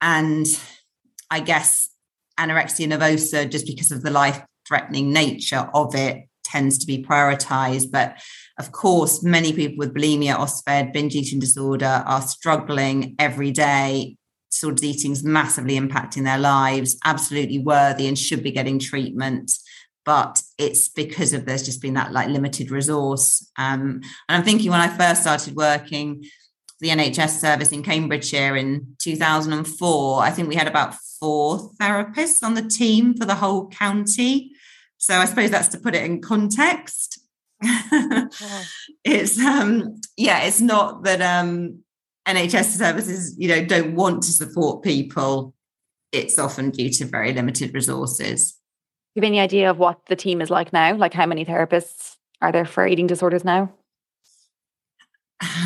And 0.00 0.46
I 1.30 1.40
guess 1.40 1.90
anorexia 2.40 2.90
nervosa, 2.90 3.50
just 3.50 3.66
because 3.66 3.92
of 3.92 4.02
the 4.02 4.10
life 4.10 4.42
threatening 4.66 5.12
nature 5.12 5.68
of 5.74 5.94
it, 5.94 6.28
tends 6.44 6.78
to 6.78 6.86
be 6.86 7.04
prioritized. 7.04 7.90
But 7.90 8.22
of 8.58 8.72
course, 8.72 9.22
many 9.22 9.52
people 9.52 9.76
with 9.76 9.94
bulimia, 9.94 10.36
OSFED, 10.36 10.94
binge 10.94 11.14
eating 11.14 11.40
disorder 11.40 12.02
are 12.06 12.22
struggling 12.22 13.16
every 13.18 13.50
day. 13.50 14.16
Sort 14.48 14.78
of 14.78 14.84
eating 14.84 15.12
is 15.12 15.24
massively 15.24 15.78
impacting 15.78 16.24
their 16.24 16.38
lives, 16.38 16.96
absolutely 17.04 17.58
worthy 17.58 18.06
and 18.06 18.18
should 18.18 18.42
be 18.42 18.52
getting 18.52 18.78
treatment. 18.78 19.52
But 20.04 20.40
it's 20.56 20.88
because 20.88 21.32
of 21.32 21.44
there's 21.44 21.64
just 21.64 21.82
been 21.82 21.94
that 21.94 22.12
like 22.12 22.28
limited 22.28 22.70
resource. 22.70 23.50
Um, 23.58 24.00
and 24.28 24.36
I'm 24.36 24.44
thinking 24.44 24.70
when 24.70 24.80
I 24.80 24.88
first 24.88 25.22
started 25.22 25.56
working, 25.56 26.24
the 26.80 26.88
NHS 26.88 27.40
service 27.40 27.72
in 27.72 27.82
Cambridgeshire 27.82 28.56
in 28.56 28.96
2004, 28.98 30.22
I 30.22 30.30
think 30.30 30.48
we 30.48 30.54
had 30.54 30.68
about 30.68 30.94
four 31.18 31.70
therapists 31.80 32.42
on 32.42 32.54
the 32.54 32.62
team 32.62 33.14
for 33.14 33.24
the 33.24 33.34
whole 33.34 33.68
county. 33.68 34.52
So 34.98 35.14
I 35.14 35.24
suppose 35.24 35.50
that's 35.50 35.68
to 35.68 35.78
put 35.78 35.94
it 35.94 36.04
in 36.04 36.20
context. 36.20 37.20
it's 39.04 39.38
um 39.38 40.00
yeah, 40.16 40.42
it's 40.42 40.60
not 40.60 41.04
that 41.04 41.22
um 41.22 41.82
NHS 42.26 42.76
services, 42.76 43.34
you 43.38 43.48
know, 43.48 43.64
don't 43.64 43.94
want 43.94 44.22
to 44.24 44.32
support 44.32 44.82
people. 44.82 45.54
It's 46.12 46.38
often 46.38 46.70
due 46.70 46.90
to 46.90 47.04
very 47.04 47.32
limited 47.32 47.74
resources. 47.74 48.52
Do 48.52 49.20
you 49.20 49.22
have 49.22 49.28
any 49.28 49.40
idea 49.40 49.70
of 49.70 49.78
what 49.78 50.06
the 50.06 50.16
team 50.16 50.40
is 50.40 50.50
like 50.50 50.72
now? 50.72 50.94
Like 50.94 51.14
how 51.14 51.26
many 51.26 51.44
therapists 51.44 52.16
are 52.42 52.52
there 52.52 52.64
for 52.64 52.86
eating 52.86 53.06
disorders 53.06 53.44
now? 53.44 53.72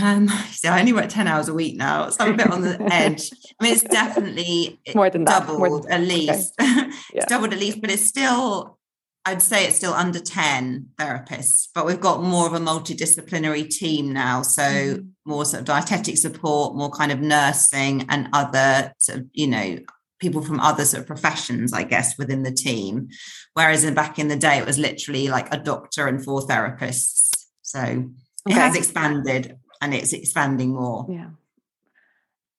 Um, 0.03 0.29
so 0.51 0.71
I 0.71 0.81
only 0.81 0.93
work 0.93 1.09
10 1.09 1.29
hours 1.29 1.49
a 1.49 1.55
week 1.55 1.77
now, 1.77 2.09
so 2.09 2.25
I'm 2.25 2.35
a 2.35 2.37
bit 2.37 2.51
on 2.51 2.63
the 2.63 2.81
edge. 2.93 3.31
I 3.61 3.65
mean, 3.65 3.73
it's 3.73 3.83
definitely 3.85 4.81
more 4.95 5.11
than 5.11 5.25
doubled 5.25 5.63
that. 5.63 5.69
More 5.71 5.81
than, 5.81 5.93
at 5.93 6.01
least. 6.01 6.55
Okay. 6.61 6.91
Yeah. 7.15 7.23
it's 7.23 7.27
doubled 7.27 7.53
at 7.53 7.59
least, 7.59 7.81
but 7.81 7.91
it's 7.91 8.05
still, 8.05 8.79
I'd 9.27 9.43
say 9.43 9.67
it's 9.67 9.77
still 9.77 9.93
under 9.93 10.19
10 10.19 10.89
therapists, 10.97 11.69
but 11.75 11.85
we've 11.85 12.01
got 12.01 12.23
more 12.23 12.47
of 12.47 12.55
a 12.55 12.59
multidisciplinary 12.59 13.69
team 13.69 14.13
now. 14.13 14.43
So 14.43 14.63
mm-hmm. 14.63 15.09
more 15.27 15.45
sort 15.45 15.61
of 15.61 15.67
dietetic 15.67 16.17
support, 16.17 16.75
more 16.75 16.91
kind 16.91 17.13
of 17.13 17.21
nursing 17.21 18.07
and 18.09 18.29
other 18.33 18.95
sort 18.99 19.19
of, 19.21 19.27
you 19.33 19.47
know, 19.47 19.79
people 20.21 20.43
from 20.43 20.61
other 20.61 20.85
sort 20.85 21.03
of 21.03 21.07
professions, 21.07 21.73
I 21.73 21.83
guess, 21.83 22.17
within 22.17 22.45
the 22.45 22.53
team. 22.53 23.09
Whereas 23.55 23.85
in 23.85 23.95
back 23.95 24.19
in 24.19 24.29
the 24.29 24.37
day, 24.37 24.59
it 24.59 24.67
was 24.67 24.79
literally 24.79 25.29
like 25.29 25.53
a 25.53 25.59
doctor 25.59 26.07
and 26.07 26.25
four 26.25 26.41
therapists. 26.43 27.31
So 27.63 27.81
okay. 27.81 28.07
it 28.47 28.53
has 28.53 28.77
expanded 28.77 29.59
and 29.83 29.95
it's 29.95 30.15
expanding 30.15 30.75
more. 30.75 31.07
Yeah. 31.11 31.31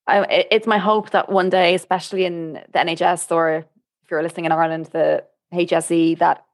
I, 0.08 0.48
it's 0.51 0.68
my 0.68 0.77
hope 0.77 1.12
that 1.12 1.30
one 1.30 1.50
day, 1.50 1.74
especially 1.74 2.25
in 2.25 2.53
the 2.53 2.80
NHS 2.80 3.32
or 3.32 3.50
if 3.58 3.65
you're 4.12 4.24
listening 4.24 4.46
in 4.46 4.51
Ireland, 4.51 4.88
the 4.88 5.24
HSE, 5.53 6.18
that 6.20 6.46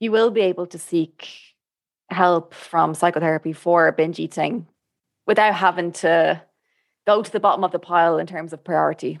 you 0.00 0.10
will 0.10 0.30
be 0.30 0.42
able 0.42 0.66
to 0.66 0.78
seek 0.78 1.28
help 2.10 2.54
from 2.54 2.94
psychotherapy 2.94 3.52
for 3.52 3.90
binge 3.92 4.18
eating 4.18 4.66
without 5.26 5.54
having 5.54 5.92
to 5.92 6.42
go 7.06 7.22
to 7.22 7.32
the 7.32 7.40
bottom 7.40 7.64
of 7.64 7.72
the 7.72 7.78
pile 7.78 8.18
in 8.18 8.26
terms 8.26 8.52
of 8.52 8.64
priority. 8.64 9.18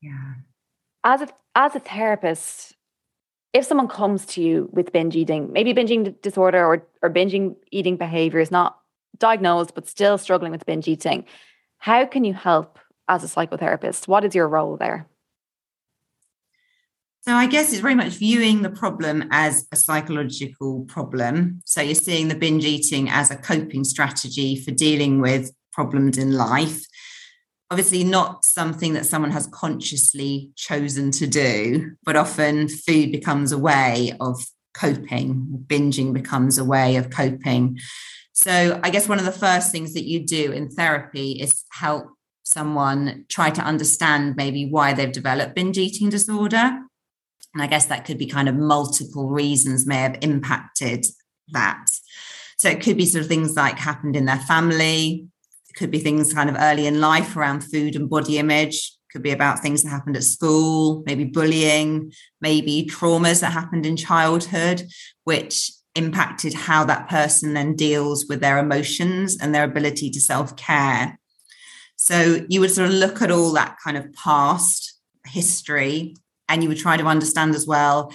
Yeah. 0.00 0.34
As 1.04 1.22
a 1.22 1.28
as 1.54 1.74
a 1.74 1.80
therapist, 1.80 2.74
if 3.52 3.64
someone 3.64 3.88
comes 3.88 4.24
to 4.26 4.42
you 4.42 4.68
with 4.72 4.92
binge 4.92 5.16
eating, 5.16 5.52
maybe 5.52 5.74
binging 5.74 6.20
disorder 6.22 6.64
or 6.64 6.86
or 7.02 7.10
binging 7.10 7.56
eating 7.70 7.96
behavior 7.96 8.40
is 8.40 8.50
not 8.50 8.78
diagnosed 9.18 9.74
but 9.74 9.88
still 9.88 10.18
struggling 10.18 10.52
with 10.52 10.66
binge 10.66 10.88
eating, 10.88 11.24
how 11.78 12.06
can 12.06 12.24
you 12.24 12.34
help 12.34 12.78
as 13.08 13.24
a 13.24 13.26
psychotherapist? 13.26 14.08
What 14.08 14.24
is 14.24 14.34
your 14.34 14.48
role 14.48 14.76
there? 14.76 15.06
So 17.22 17.34
I 17.34 17.46
guess 17.46 17.70
it's 17.70 17.82
very 17.82 17.94
much 17.94 18.14
viewing 18.14 18.62
the 18.62 18.70
problem 18.70 19.28
as 19.30 19.66
a 19.72 19.76
psychological 19.76 20.84
problem. 20.86 21.60
So 21.66 21.82
you're 21.82 21.94
seeing 21.94 22.28
the 22.28 22.34
binge 22.34 22.64
eating 22.64 23.10
as 23.10 23.30
a 23.30 23.36
coping 23.36 23.84
strategy 23.84 24.56
for 24.56 24.70
dealing 24.70 25.20
with 25.20 25.52
problems 25.72 26.16
in 26.16 26.32
life 26.32 26.82
obviously 27.70 28.02
not 28.02 28.44
something 28.44 28.94
that 28.94 29.06
someone 29.06 29.30
has 29.30 29.46
consciously 29.46 30.50
chosen 30.56 31.10
to 31.12 31.26
do, 31.26 31.92
but 32.04 32.16
often 32.16 32.68
food 32.68 33.12
becomes 33.12 33.52
a 33.52 33.58
way 33.58 34.12
of 34.20 34.44
coping, 34.74 35.64
binging 35.66 36.12
becomes 36.12 36.58
a 36.58 36.64
way 36.64 36.96
of 36.96 37.10
coping. 37.10 37.78
So, 38.32 38.80
I 38.82 38.90
guess 38.90 39.08
one 39.08 39.18
of 39.18 39.24
the 39.24 39.32
first 39.32 39.70
things 39.70 39.94
that 39.94 40.04
you 40.04 40.24
do 40.26 40.52
in 40.52 40.68
therapy 40.70 41.32
is 41.32 41.64
help 41.72 42.06
someone 42.42 43.24
try 43.28 43.50
to 43.50 43.62
understand 43.62 44.34
maybe 44.36 44.66
why 44.66 44.92
they've 44.92 45.12
developed 45.12 45.54
binge 45.54 45.78
eating 45.78 46.10
disorder. 46.10 46.80
And 47.54 47.62
I 47.62 47.66
guess 47.66 47.86
that 47.86 48.04
could 48.04 48.18
be 48.18 48.26
kind 48.26 48.48
of 48.48 48.54
multiple 48.54 49.28
reasons 49.28 49.86
may 49.86 49.96
have 49.96 50.18
impacted 50.22 51.06
that. 51.48 51.86
So 52.56 52.68
it 52.68 52.80
could 52.80 52.96
be 52.96 53.06
sort 53.06 53.22
of 53.22 53.28
things 53.28 53.56
like 53.56 53.78
happened 53.78 54.16
in 54.16 54.26
their 54.26 54.38
family, 54.38 55.26
it 55.68 55.74
could 55.76 55.90
be 55.90 55.98
things 55.98 56.34
kind 56.34 56.50
of 56.50 56.56
early 56.58 56.86
in 56.86 57.00
life 57.00 57.36
around 57.36 57.62
food 57.62 57.96
and 57.96 58.10
body 58.10 58.38
image. 58.38 58.96
Could 59.12 59.22
be 59.22 59.32
about 59.32 59.58
things 59.58 59.82
that 59.82 59.88
happened 59.88 60.16
at 60.16 60.22
school, 60.22 61.02
maybe 61.04 61.24
bullying, 61.24 62.12
maybe 62.40 62.88
traumas 62.88 63.40
that 63.40 63.52
happened 63.52 63.84
in 63.84 63.96
childhood, 63.96 64.84
which 65.24 65.72
impacted 65.96 66.54
how 66.54 66.84
that 66.84 67.08
person 67.08 67.54
then 67.54 67.74
deals 67.74 68.26
with 68.28 68.40
their 68.40 68.58
emotions 68.58 69.36
and 69.40 69.52
their 69.52 69.64
ability 69.64 70.10
to 70.10 70.20
self 70.20 70.56
care. 70.56 71.18
So 71.96 72.46
you 72.48 72.60
would 72.60 72.70
sort 72.70 72.88
of 72.88 72.94
look 72.94 73.20
at 73.20 73.30
all 73.30 73.52
that 73.52 73.78
kind 73.82 73.96
of 73.96 74.12
past 74.12 74.98
history 75.26 76.14
and 76.50 76.62
you 76.62 76.68
would 76.68 76.78
try 76.78 76.98
to 76.98 77.04
understand 77.04 77.54
as 77.54 77.66
well 77.66 78.12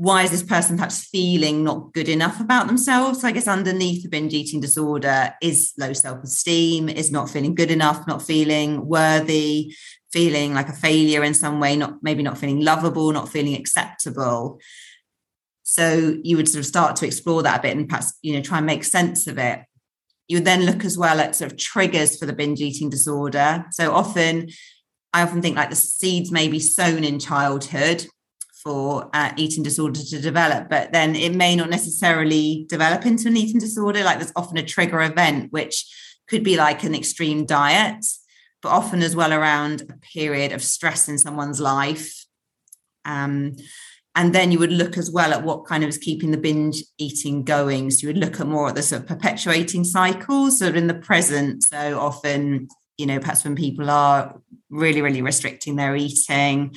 why 0.00 0.22
is 0.22 0.30
this 0.30 0.42
person 0.42 0.76
perhaps 0.76 1.04
feeling 1.04 1.62
not 1.62 1.92
good 1.92 2.08
enough 2.08 2.40
about 2.40 2.66
themselves? 2.66 3.22
I 3.22 3.32
guess 3.32 3.46
underneath 3.46 4.02
the 4.02 4.08
binge 4.08 4.32
eating 4.32 4.58
disorder 4.58 5.34
is 5.42 5.74
low 5.76 5.92
self 5.92 6.24
esteem, 6.24 6.88
is 6.88 7.12
not 7.12 7.28
feeling 7.28 7.54
good 7.54 7.70
enough, 7.70 8.06
not 8.06 8.22
feeling 8.22 8.86
worthy, 8.86 9.74
feeling 10.10 10.54
like 10.54 10.70
a 10.70 10.72
failure 10.72 11.22
in 11.22 11.34
some 11.34 11.60
way, 11.60 11.76
not 11.76 12.02
maybe 12.02 12.22
not 12.22 12.38
feeling 12.38 12.64
lovable, 12.64 13.12
not 13.12 13.28
feeling 13.28 13.54
acceptable. 13.54 14.58
So 15.64 16.16
you 16.22 16.38
would 16.38 16.48
sort 16.48 16.60
of 16.60 16.66
start 16.66 16.96
to 16.96 17.06
explore 17.06 17.42
that 17.42 17.58
a 17.58 17.62
bit 17.62 17.76
and 17.76 17.86
perhaps, 17.86 18.14
you 18.22 18.32
know, 18.32 18.40
try 18.40 18.56
and 18.56 18.66
make 18.66 18.84
sense 18.84 19.26
of 19.26 19.36
it. 19.36 19.60
You 20.28 20.38
would 20.38 20.46
then 20.46 20.64
look 20.64 20.82
as 20.82 20.96
well 20.96 21.20
at 21.20 21.36
sort 21.36 21.52
of 21.52 21.58
triggers 21.58 22.18
for 22.18 22.24
the 22.24 22.32
binge 22.32 22.62
eating 22.62 22.88
disorder. 22.88 23.66
So 23.72 23.92
often, 23.92 24.48
I 25.12 25.22
often 25.22 25.42
think 25.42 25.56
like 25.56 25.70
the 25.70 25.76
seeds 25.76 26.30
may 26.30 26.48
be 26.48 26.60
sown 26.60 27.04
in 27.04 27.18
childhood 27.18 28.06
for 28.62 29.08
uh, 29.14 29.32
eating 29.36 29.62
disorder 29.62 30.00
to 30.00 30.20
develop, 30.20 30.68
but 30.68 30.92
then 30.92 31.16
it 31.16 31.34
may 31.34 31.56
not 31.56 31.70
necessarily 31.70 32.66
develop 32.68 33.06
into 33.06 33.28
an 33.28 33.36
eating 33.36 33.60
disorder. 33.60 34.04
Like 34.04 34.18
there's 34.18 34.32
often 34.36 34.58
a 34.58 34.62
trigger 34.62 35.00
event, 35.02 35.50
which 35.50 35.86
could 36.28 36.44
be 36.44 36.56
like 36.56 36.84
an 36.84 36.94
extreme 36.94 37.46
diet, 37.46 38.04
but 38.62 38.68
often 38.68 39.02
as 39.02 39.16
well 39.16 39.32
around 39.32 39.82
a 39.82 39.98
period 39.98 40.52
of 40.52 40.62
stress 40.62 41.08
in 41.08 41.18
someone's 41.18 41.60
life. 41.60 42.24
Um, 43.04 43.56
and 44.14 44.34
then 44.34 44.52
you 44.52 44.58
would 44.58 44.72
look 44.72 44.98
as 44.98 45.10
well 45.10 45.32
at 45.32 45.44
what 45.44 45.66
kind 45.66 45.82
of 45.82 45.88
is 45.88 45.98
keeping 45.98 46.30
the 46.30 46.36
binge 46.36 46.82
eating 46.98 47.44
going. 47.44 47.90
So 47.90 48.02
you 48.02 48.08
would 48.08 48.18
look 48.18 48.40
at 48.40 48.46
more 48.46 48.68
at 48.68 48.74
the 48.74 48.82
sort 48.82 49.02
of 49.02 49.08
perpetuating 49.08 49.84
cycles, 49.84 50.58
sort 50.58 50.70
of 50.70 50.76
in 50.76 50.88
the 50.88 50.94
present. 50.94 51.62
So 51.62 51.98
often, 51.98 52.68
you 53.00 53.06
know, 53.06 53.18
perhaps 53.18 53.44
when 53.44 53.56
people 53.56 53.90
are 53.90 54.40
really, 54.68 55.02
really 55.02 55.22
restricting 55.22 55.76
their 55.76 55.96
eating, 55.96 56.74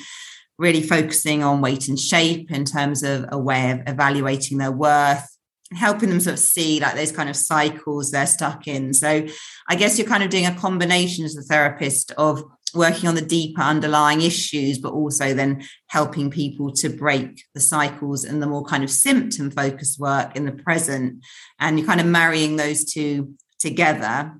really 0.58 0.82
focusing 0.82 1.44
on 1.44 1.62
weight 1.62 1.88
and 1.88 2.00
shape 2.00 2.50
in 2.52 2.66
terms 2.66 3.04
of 3.04 3.26
a 3.32 3.38
way 3.38 3.72
of 3.72 3.82
evaluating 3.88 4.58
their 4.58 4.72
worth 4.72 5.30
helping 5.76 6.10
them 6.10 6.20
sort 6.20 6.34
of 6.34 6.40
see 6.40 6.80
like 6.80 6.96
those 6.96 7.12
kind 7.12 7.30
of 7.30 7.36
cycles 7.36 8.12
they're 8.12 8.28
stuck 8.28 8.68
in. 8.68 8.94
So 8.94 9.26
i 9.68 9.76
guess 9.76 9.98
you're 9.98 10.08
kind 10.08 10.24
of 10.24 10.30
doing 10.30 10.46
a 10.46 10.56
combination 10.56 11.26
as 11.26 11.36
a 11.36 11.42
therapist 11.42 12.12
of 12.12 12.44
working 12.74 13.08
on 13.08 13.16
the 13.16 13.22
deeper 13.22 13.62
underlying 13.62 14.22
issues 14.22 14.80
but 14.80 14.94
also 14.94 15.34
then 15.34 15.64
helping 15.88 16.32
people 16.32 16.72
to 16.72 16.90
break 16.90 17.44
the 17.54 17.60
cycles 17.60 18.24
and 18.24 18.42
the 18.42 18.48
more 18.48 18.64
kind 18.64 18.84
of 18.84 18.90
symptom 18.90 19.52
focused 19.52 20.00
work 20.00 20.36
in 20.36 20.46
the 20.46 20.52
present. 20.52 21.24
And 21.60 21.78
you're 21.78 21.88
kind 21.88 22.02
of 22.02 22.08
marrying 22.08 22.56
those 22.56 22.86
two 22.86 23.34
together. 23.60 24.34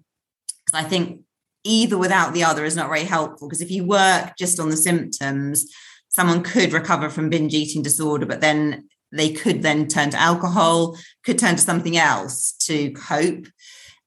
So 0.72 0.78
I 0.78 0.84
think 0.84 1.22
either 1.64 1.98
without 1.98 2.34
the 2.34 2.44
other 2.44 2.66
is 2.66 2.76
not 2.76 2.90
very 2.90 3.04
helpful 3.04 3.48
because 3.48 3.62
if 3.62 3.72
you 3.72 3.86
work 3.86 4.34
just 4.38 4.60
on 4.60 4.70
the 4.70 4.78
symptoms, 4.78 5.66
someone 6.10 6.44
could 6.44 6.74
recover 6.74 7.10
from 7.10 7.30
binge 7.30 7.54
eating 7.54 7.82
disorder, 7.82 8.26
but 8.26 8.42
then 8.42 8.88
they 9.12 9.32
could 9.32 9.62
then 9.62 9.88
turn 9.88 10.10
to 10.10 10.20
alcohol, 10.20 10.98
could 11.24 11.38
turn 11.38 11.56
to 11.56 11.62
something 11.62 11.98
else 11.98 12.54
to 12.54 12.92
cope. 12.92 13.48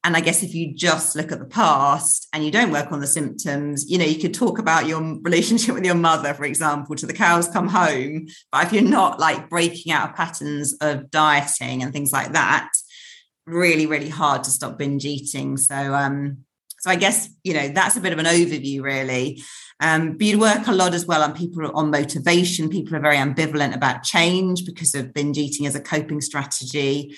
And 0.04 0.16
I 0.16 0.20
guess 0.20 0.44
if 0.44 0.54
you 0.54 0.72
just 0.72 1.16
look 1.16 1.32
at 1.32 1.40
the 1.40 1.46
past 1.46 2.28
and 2.32 2.44
you 2.44 2.52
don't 2.52 2.70
work 2.70 2.92
on 2.92 3.00
the 3.00 3.08
symptoms, 3.08 3.90
you 3.90 3.98
know, 3.98 4.04
you 4.04 4.20
could 4.20 4.34
talk 4.34 4.60
about 4.60 4.86
your 4.86 5.00
relationship 5.22 5.75
with 5.75 5.84
your 5.84 5.96
mother, 5.96 6.32
for 6.32 6.44
example, 6.44 6.94
to 6.94 7.06
the 7.06 7.12
cows 7.12 7.48
come 7.48 7.68
home. 7.68 8.28
But 8.52 8.66
if 8.66 8.72
you're 8.72 8.82
not 8.82 9.18
like 9.18 9.48
breaking 9.48 9.92
out 9.92 10.10
of 10.10 10.16
patterns 10.16 10.75
of 10.80 11.10
dieting 11.10 11.82
and 11.82 11.92
things 11.92 12.12
like 12.12 12.32
that, 12.32 12.70
really, 13.46 13.86
really 13.86 14.08
hard 14.08 14.44
to 14.44 14.50
stop 14.50 14.78
binge 14.78 15.04
eating. 15.04 15.56
So 15.56 15.75
um, 15.75 16.45
so 16.87 16.93
I 16.93 16.97
guess, 16.97 17.28
you 17.43 17.52
know, 17.52 17.66
that's 17.66 17.97
a 17.97 18.00
bit 18.00 18.12
of 18.12 18.21
an 18.21 18.26
overview, 18.26 18.81
really. 18.81 19.43
Um, 19.81 20.12
but 20.12 20.23
you 20.23 20.38
work 20.38 20.69
a 20.69 20.73
lot 20.73 20.95
as 20.95 21.05
well 21.05 21.21
on 21.21 21.35
people 21.35 21.69
on 21.75 21.90
motivation. 21.90 22.69
People 22.69 22.95
are 22.95 23.00
very 23.00 23.16
ambivalent 23.16 23.75
about 23.75 24.05
change 24.05 24.64
because 24.64 24.95
of 24.95 25.12
binge 25.12 25.37
eating 25.37 25.66
as 25.66 25.75
a 25.75 25.81
coping 25.81 26.21
strategy. 26.21 27.16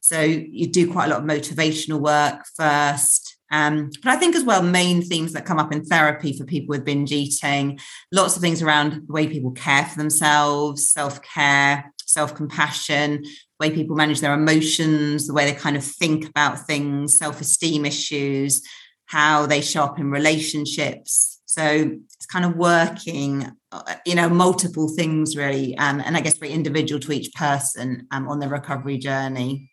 So 0.00 0.20
you 0.20 0.68
do 0.68 0.92
quite 0.92 1.06
a 1.06 1.08
lot 1.08 1.22
of 1.22 1.26
motivational 1.28 1.98
work 1.98 2.46
first. 2.56 3.36
Um, 3.50 3.90
but 4.04 4.12
I 4.12 4.16
think 4.16 4.36
as 4.36 4.44
well, 4.44 4.62
main 4.62 5.02
themes 5.02 5.32
that 5.32 5.44
come 5.44 5.58
up 5.58 5.72
in 5.72 5.84
therapy 5.84 6.38
for 6.38 6.44
people 6.44 6.68
with 6.68 6.84
binge 6.84 7.10
eating, 7.10 7.80
lots 8.12 8.36
of 8.36 8.40
things 8.40 8.62
around 8.62 9.08
the 9.08 9.12
way 9.12 9.26
people 9.26 9.50
care 9.50 9.84
for 9.84 9.98
themselves, 9.98 10.88
self 10.88 11.20
care, 11.22 11.92
self 12.06 12.36
compassion, 12.36 13.24
way 13.58 13.70
people 13.70 13.96
manage 13.96 14.20
their 14.20 14.34
emotions, 14.34 15.26
the 15.26 15.34
way 15.34 15.50
they 15.50 15.58
kind 15.58 15.76
of 15.76 15.82
think 15.82 16.28
about 16.28 16.68
things, 16.68 17.18
self 17.18 17.40
esteem 17.40 17.84
issues, 17.84 18.62
how 19.08 19.46
they 19.46 19.60
show 19.60 19.84
up 19.84 19.98
in 19.98 20.10
relationships. 20.10 21.40
So 21.46 21.62
it's 21.62 22.26
kind 22.26 22.44
of 22.44 22.56
working, 22.56 23.50
uh, 23.72 23.94
you 24.04 24.14
know, 24.14 24.28
multiple 24.28 24.88
things 24.88 25.34
really, 25.34 25.76
um, 25.78 26.00
and 26.04 26.16
I 26.16 26.20
guess 26.20 26.36
very 26.36 26.52
individual 26.52 27.00
to 27.00 27.12
each 27.12 27.32
person 27.34 28.06
um, 28.10 28.28
on 28.28 28.38
the 28.38 28.48
recovery 28.48 28.98
journey. 28.98 29.70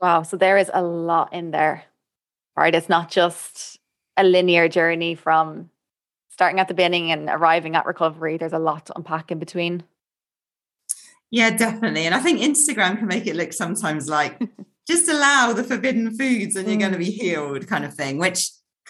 Wow, 0.00 0.22
so 0.22 0.38
there 0.38 0.56
is 0.56 0.70
a 0.72 0.82
lot 0.82 1.34
in 1.34 1.50
there, 1.50 1.84
right? 2.56 2.74
It's 2.74 2.88
not 2.88 3.10
just 3.10 3.78
a 4.16 4.24
linear 4.24 4.68
journey 4.68 5.14
from 5.14 5.68
starting 6.30 6.58
at 6.58 6.68
the 6.68 6.74
beginning 6.74 7.12
and 7.12 7.28
arriving 7.28 7.76
at 7.76 7.84
recovery. 7.84 8.38
There's 8.38 8.52
a 8.54 8.58
lot 8.58 8.86
to 8.86 8.96
unpack 8.96 9.30
in 9.30 9.38
between. 9.38 9.84
Yeah, 11.30 11.50
definitely. 11.50 12.06
And 12.06 12.14
I 12.14 12.20
think 12.20 12.40
Instagram 12.40 12.96
can 12.96 13.06
make 13.06 13.26
it 13.26 13.36
look 13.36 13.52
sometimes 13.52 14.08
like 14.08 14.40
just 14.88 15.10
allow 15.10 15.52
the 15.52 15.64
forbidden 15.64 16.16
foods 16.16 16.56
and 16.56 16.66
you're 16.66 16.78
going 16.78 16.92
to 16.92 16.98
be 16.98 17.10
healed 17.10 17.66
kind 17.66 17.84
of 17.84 17.92
thing, 17.92 18.16
which 18.16 18.48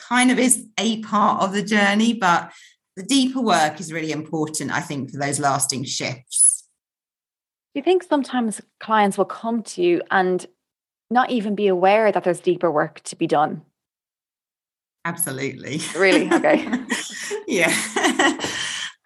kind 0.08 0.30
of 0.30 0.38
is 0.38 0.66
a 0.78 1.02
part 1.02 1.42
of 1.42 1.52
the 1.52 1.62
journey, 1.62 2.12
but 2.12 2.52
the 2.96 3.02
deeper 3.02 3.40
work 3.40 3.80
is 3.80 3.92
really 3.92 4.12
important, 4.12 4.72
I 4.72 4.80
think, 4.80 5.10
for 5.10 5.18
those 5.18 5.38
lasting 5.38 5.84
shifts. 5.84 6.64
Do 7.74 7.80
you 7.80 7.82
think 7.84 8.02
sometimes 8.02 8.60
clients 8.80 9.16
will 9.16 9.24
come 9.24 9.62
to 9.62 9.82
you 9.82 10.02
and 10.10 10.44
not 11.10 11.30
even 11.30 11.54
be 11.54 11.68
aware 11.68 12.10
that 12.10 12.24
there's 12.24 12.40
deeper 12.40 12.70
work 12.70 13.00
to 13.04 13.16
be 13.16 13.26
done? 13.26 13.62
Absolutely. 15.04 15.80
Really? 15.96 16.32
Okay. 16.32 16.64
yeah. 17.46 17.72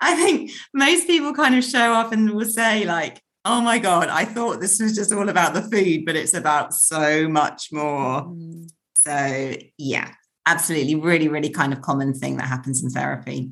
I 0.01 0.17
think 0.17 0.51
most 0.75 1.07
people 1.07 1.33
kind 1.33 1.55
of 1.55 1.63
show 1.63 1.93
up 1.93 2.13
and 2.13 2.31
will 2.31 2.45
say, 2.45 2.85
like, 2.85 3.23
oh 3.45 3.61
my 3.61 3.79
God, 3.79 4.09
I 4.09 4.25
thought 4.25 4.61
this 4.61 4.81
was 4.81 4.95
just 4.95 5.13
all 5.13 5.29
about 5.29 5.55
the 5.55 5.63
food, 5.63 6.05
but 6.05 6.17
it's 6.17 6.35
about 6.35 6.75
so 6.75 7.29
much 7.29 7.73
more. 7.73 8.23
Mm. 8.23 8.71
So, 8.95 9.55
yeah, 9.79 10.13
absolutely. 10.47 10.95
Really 10.95 11.29
really 11.29 11.51
kind 11.51 11.73
of 11.73 11.83
common 11.83 12.15
thing 12.15 12.37
that 12.37 12.47
happens 12.47 12.83
in 12.83 12.91
therapy. 12.91 13.51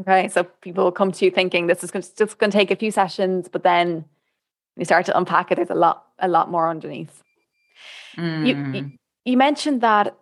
Okay 0.00 0.28
so 0.28 0.44
people 0.44 0.90
come 0.92 1.12
to 1.12 1.24
you 1.24 1.30
thinking 1.30 1.66
this 1.66 1.84
is 1.84 1.90
just 1.90 2.38
going 2.38 2.50
to 2.50 2.56
take 2.56 2.70
a 2.70 2.76
few 2.76 2.90
sessions 2.90 3.48
but 3.48 3.62
then 3.62 4.04
you 4.76 4.84
start 4.84 5.06
to 5.06 5.16
unpack 5.16 5.52
it. 5.52 5.56
There's 5.56 5.70
a 5.70 5.74
lot 5.74 6.06
a 6.18 6.28
lot 6.28 6.50
more 6.50 6.68
underneath. 6.68 7.22
Mm. 8.16 8.74
you, 8.74 8.90
you 9.24 9.36
mentioned 9.36 9.82
that 9.82 10.16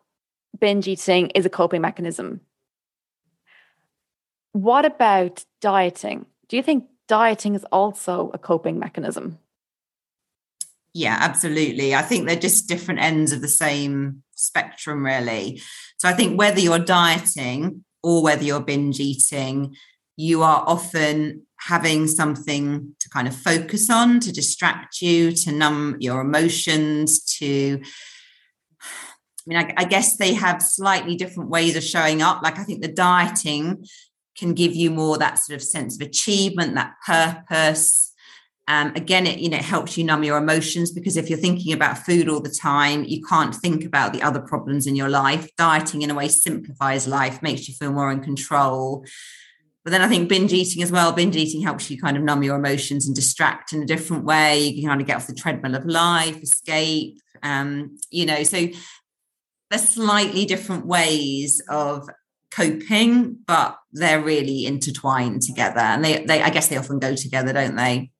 binge 0.60 0.86
eating 0.86 1.30
is 1.30 1.46
a 1.46 1.50
coping 1.50 1.80
mechanism. 1.80 2.40
What 4.52 4.84
about 4.84 5.44
dieting? 5.60 6.26
Do 6.48 6.56
you 6.56 6.62
think 6.62 6.84
dieting 7.06 7.54
is 7.54 7.64
also 7.70 8.30
a 8.34 8.38
coping 8.38 8.78
mechanism? 8.78 9.38
Yeah 10.92 11.16
absolutely. 11.20 11.94
I 11.94 12.02
think 12.02 12.26
they're 12.26 12.36
just 12.36 12.68
different 12.68 13.00
ends 13.00 13.32
of 13.32 13.40
the 13.40 13.48
same 13.48 14.22
spectrum 14.38 15.04
really 15.04 15.60
so 15.98 16.08
I 16.08 16.12
think 16.12 16.38
whether 16.38 16.60
you're 16.60 16.78
dieting 16.78 17.84
or 18.02 18.22
whether 18.22 18.44
you're 18.44 18.60
binge 18.60 19.00
eating, 19.00 19.76
you 20.16 20.42
are 20.42 20.64
often 20.66 21.42
having 21.60 22.06
something 22.06 22.94
to 23.00 23.10
kind 23.10 23.26
of 23.26 23.34
focus 23.34 23.90
on, 23.90 24.20
to 24.20 24.32
distract 24.32 25.02
you, 25.02 25.32
to 25.32 25.52
numb 25.52 25.96
your 25.98 26.20
emotions, 26.20 27.24
to 27.38 27.80
I 28.82 29.46
mean, 29.46 29.58
I, 29.58 29.74
I, 29.78 29.84
guess 29.84 30.18
they 30.18 30.34
have 30.34 30.60
slightly 30.60 31.16
different 31.16 31.48
ways 31.48 31.74
of 31.74 31.82
showing 31.82 32.20
up. 32.20 32.42
Like 32.42 32.58
I 32.58 32.64
think 32.64 32.82
the 32.82 32.92
dieting 32.92 33.86
can 34.36 34.52
give 34.52 34.76
you 34.76 34.90
more 34.90 35.16
that 35.16 35.38
sort 35.38 35.56
of 35.56 35.62
sense 35.62 35.98
of 35.98 36.06
achievement, 36.06 36.74
that 36.74 36.92
purpose, 37.06 38.07
um, 38.68 38.92
again, 38.94 39.26
it 39.26 39.38
you 39.38 39.48
know 39.48 39.56
it 39.56 39.64
helps 39.64 39.96
you 39.96 40.04
numb 40.04 40.22
your 40.22 40.36
emotions 40.36 40.92
because 40.92 41.16
if 41.16 41.30
you're 41.30 41.38
thinking 41.38 41.72
about 41.72 41.98
food 41.98 42.28
all 42.28 42.40
the 42.40 42.50
time, 42.50 43.02
you 43.04 43.22
can't 43.24 43.54
think 43.54 43.82
about 43.82 44.12
the 44.12 44.22
other 44.22 44.40
problems 44.40 44.86
in 44.86 44.94
your 44.94 45.08
life. 45.08 45.48
Dieting, 45.56 46.02
in 46.02 46.10
a 46.10 46.14
way, 46.14 46.28
simplifies 46.28 47.08
life, 47.08 47.42
makes 47.42 47.66
you 47.66 47.74
feel 47.74 47.92
more 47.92 48.12
in 48.12 48.20
control. 48.20 49.06
But 49.84 49.92
then 49.92 50.02
I 50.02 50.08
think 50.08 50.28
binge 50.28 50.52
eating 50.52 50.82
as 50.82 50.92
well. 50.92 51.12
Binge 51.12 51.34
eating 51.34 51.62
helps 51.62 51.90
you 51.90 51.98
kind 51.98 52.18
of 52.18 52.22
numb 52.22 52.42
your 52.42 52.56
emotions 52.56 53.06
and 53.06 53.16
distract 53.16 53.72
in 53.72 53.82
a 53.82 53.86
different 53.86 54.24
way. 54.24 54.58
You 54.58 54.82
can 54.82 54.90
kind 54.90 55.00
of 55.00 55.06
get 55.06 55.16
off 55.16 55.26
the 55.26 55.34
treadmill 55.34 55.74
of 55.74 55.86
life, 55.86 56.36
escape. 56.42 57.18
Um, 57.42 57.96
you 58.10 58.26
know, 58.26 58.42
so 58.42 58.68
there's 59.70 59.88
slightly 59.88 60.44
different 60.44 60.84
ways 60.84 61.62
of 61.70 62.06
coping, 62.50 63.38
but 63.46 63.78
they're 63.92 64.20
really 64.20 64.66
intertwined 64.66 65.40
together. 65.40 65.80
And 65.80 66.04
they, 66.04 66.22
they 66.26 66.42
I 66.42 66.50
guess 66.50 66.68
they 66.68 66.76
often 66.76 66.98
go 66.98 67.14
together, 67.14 67.54
don't 67.54 67.76
they? 67.76 68.10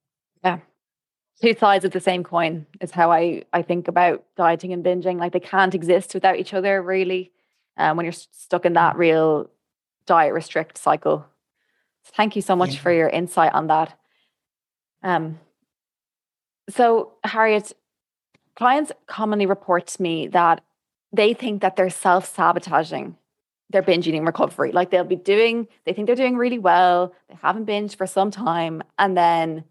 Two 1.41 1.55
sides 1.57 1.85
of 1.85 1.91
the 1.91 1.99
same 1.99 2.23
coin 2.23 2.65
is 2.81 2.91
how 2.91 3.11
I, 3.11 3.43
I 3.53 3.61
think 3.61 3.87
about 3.87 4.23
dieting 4.35 4.73
and 4.73 4.83
binging. 4.83 5.19
Like 5.19 5.31
they 5.31 5.39
can't 5.39 5.73
exist 5.73 6.13
without 6.13 6.37
each 6.37 6.53
other, 6.53 6.81
really, 6.81 7.31
um, 7.77 7.95
when 7.95 8.05
you're 8.05 8.13
stuck 8.13 8.65
in 8.65 8.73
that 8.73 8.97
real 8.97 9.49
diet 10.05 10.33
restrict 10.33 10.77
cycle. 10.77 11.25
So 12.03 12.11
thank 12.15 12.35
you 12.35 12.41
so 12.41 12.55
much 12.55 12.73
yeah. 12.73 12.79
for 12.79 12.91
your 12.91 13.07
insight 13.07 13.53
on 13.53 13.67
that. 13.67 13.97
Um, 15.01 15.39
so, 16.69 17.13
Harriet, 17.23 17.73
clients 18.55 18.91
commonly 19.07 19.45
report 19.45 19.87
to 19.87 20.01
me 20.01 20.27
that 20.27 20.61
they 21.11 21.33
think 21.33 21.61
that 21.61 21.75
they're 21.75 21.89
self 21.89 22.25
sabotaging 22.25 23.15
their 23.69 23.81
binge 23.81 24.07
eating 24.07 24.25
recovery. 24.25 24.71
Like 24.71 24.89
they'll 24.89 25.03
be 25.03 25.15
doing, 25.15 25.67
they 25.85 25.93
think 25.93 26.07
they're 26.07 26.15
doing 26.15 26.37
really 26.37 26.59
well, 26.59 27.13
they 27.29 27.37
haven't 27.41 27.67
binged 27.67 27.95
for 27.95 28.07
some 28.07 28.31
time, 28.31 28.81
and 28.97 29.15
then 29.15 29.63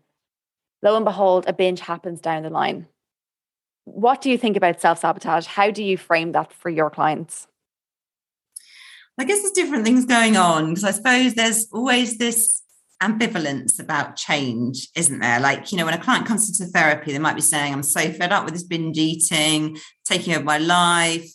lo 0.83 0.97
and 0.97 1.05
behold, 1.05 1.45
a 1.47 1.53
binge 1.53 1.81
happens 1.81 2.21
down 2.21 2.43
the 2.43 2.51
line. 2.51 2.87
What 3.85 4.21
do 4.21 4.31
you 4.31 4.39
think 4.39 4.57
about 4.57 4.81
self 4.81 5.01
sabotage? 5.01 5.47
How 5.47 5.71
do 5.71 5.83
you 5.83 5.97
frame 5.97 6.33
that 6.33 6.53
for 6.53 6.69
your 6.69 6.91
clients? 6.91 7.47
I 9.19 9.25
guess 9.25 9.41
there's 9.41 9.53
different 9.53 9.85
things 9.85 10.05
going 10.05 10.37
on 10.37 10.69
because 10.69 10.85
I 10.85 10.93
suppose 10.93 11.35
there's 11.35 11.67
always 11.73 12.19
this 12.19 12.63
ambivalence 13.03 13.81
about 13.81 14.17
change, 14.17 14.89
isn't 14.95 15.21
there? 15.21 15.41
Like, 15.41 15.73
you 15.73 15.79
know, 15.79 15.85
when 15.85 15.95
a 15.95 16.03
client 16.03 16.27
comes 16.27 16.49
into 16.49 16.71
therapy, 16.71 17.13
they 17.13 17.19
might 17.19 17.35
be 17.35 17.41
saying, 17.41 17.73
I'm 17.73 17.83
so 17.83 18.13
fed 18.13 18.33
up 18.33 18.45
with 18.45 18.55
this 18.55 18.63
binge 18.63 18.99
eating, 18.99 19.79
taking 20.05 20.35
over 20.35 20.45
my 20.45 20.59
life, 20.59 21.29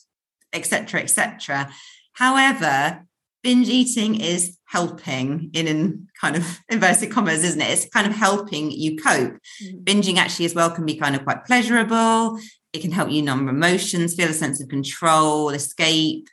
etc., 0.53 1.01
etc. 1.01 1.71
However, 2.13 3.06
binge 3.43 3.69
eating 3.69 4.19
is 4.19 4.58
helping 4.74 5.52
in, 5.54 5.68
in 5.68 6.08
kind 6.20 6.36
of 6.36 6.60
inverted 6.68 7.12
commas, 7.12 7.44
isn't 7.44 7.62
it? 7.62 7.70
It's 7.70 7.90
kind 7.90 8.08
of 8.08 8.14
helping 8.14 8.72
you 8.72 8.98
cope. 8.98 9.38
Mm-hmm. 9.64 9.84
Binging 9.84 10.18
actually 10.18 10.46
as 10.46 10.56
well 10.56 10.72
can 10.72 10.86
be 10.86 10.96
kind 10.96 11.16
of 11.16 11.24
quite 11.24 11.46
pleasurable. 11.46 12.40
It 12.74 12.82
can 12.82 12.92
help 12.92 13.12
you 13.12 13.22
numb 13.22 13.48
emotions, 13.48 14.16
feel 14.16 14.30
a 14.30 14.34
sense 14.34 14.60
of 14.62 14.70
control, 14.70 15.52
escape. 15.52 16.28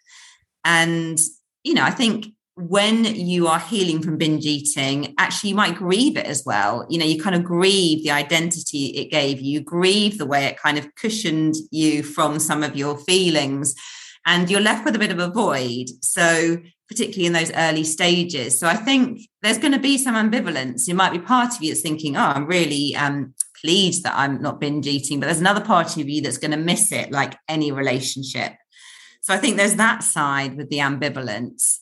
And, 0.65 1.21
you 1.65 1.75
know, 1.75 1.85
I 1.85 1.91
think 1.91 2.29
when 2.57 3.05
you 3.05 3.47
are 3.47 3.61
healing 3.61 4.03
from 4.03 4.17
binge 4.17 4.47
eating, 4.47 5.15
actually 5.19 5.51
you 5.51 5.57
might 5.57 5.77
grieve 5.77 6.17
it 6.17 6.27
as 6.27 6.43
well. 6.47 6.87
You 6.89 6.99
know, 6.99 7.05
you 7.05 7.23
kind 7.23 7.37
of 7.37 7.45
grieve 7.45 8.03
the 8.03 8.11
identity 8.11 8.87
it 8.87 9.11
gave 9.11 9.41
you, 9.41 9.53
you 9.53 9.61
grieve 9.61 10.17
the 10.17 10.27
way 10.27 10.47
it 10.47 10.59
kind 10.59 10.79
of 10.79 10.95
cushioned 10.95 11.57
you 11.71 12.03
from 12.03 12.39
some 12.39 12.63
of 12.63 12.75
your 12.75 12.97
feelings 12.97 13.75
and 14.27 14.51
you're 14.51 14.61
left 14.61 14.85
with 14.85 14.97
a 14.97 14.99
bit 14.99 15.13
of 15.13 15.19
a 15.19 15.29
void. 15.29 15.87
So, 16.03 16.59
particularly 16.91 17.27
in 17.27 17.33
those 17.33 17.53
early 17.55 17.85
stages. 17.85 18.59
So, 18.59 18.67
I 18.67 18.75
think 18.75 19.21
there's 19.43 19.59
going 19.59 19.73
to 19.73 19.79
be 19.79 19.97
some 19.97 20.15
ambivalence. 20.15 20.89
It 20.89 20.95
might 20.95 21.13
be 21.13 21.19
part 21.19 21.55
of 21.55 21.63
you 21.63 21.71
that's 21.71 21.83
thinking, 21.83 22.17
oh, 22.17 22.21
I'm 22.21 22.47
really 22.47 22.97
um, 22.97 23.35
pleased 23.61 24.05
that 24.05 24.17
I'm 24.17 24.41
not 24.41 24.61
binge 24.61 24.87
eating, 24.87 25.21
but 25.21 25.27
there's 25.27 25.41
another 25.41 25.65
part 25.65 25.97
of 25.97 26.09
you 26.09 26.23
that's 26.23 26.39
going 26.39 26.51
to 26.51 26.57
miss 26.57 26.93
it, 26.93 27.13
like 27.13 27.37
any 27.49 27.73
relationship. 27.73 28.53
So 29.23 29.35
I 29.35 29.39
think 29.39 29.57
there's 29.57 29.77
that 29.77 30.03
side 30.03 30.57
with 30.57 30.71
the 30.71 30.79
ambivalence. 30.79 31.79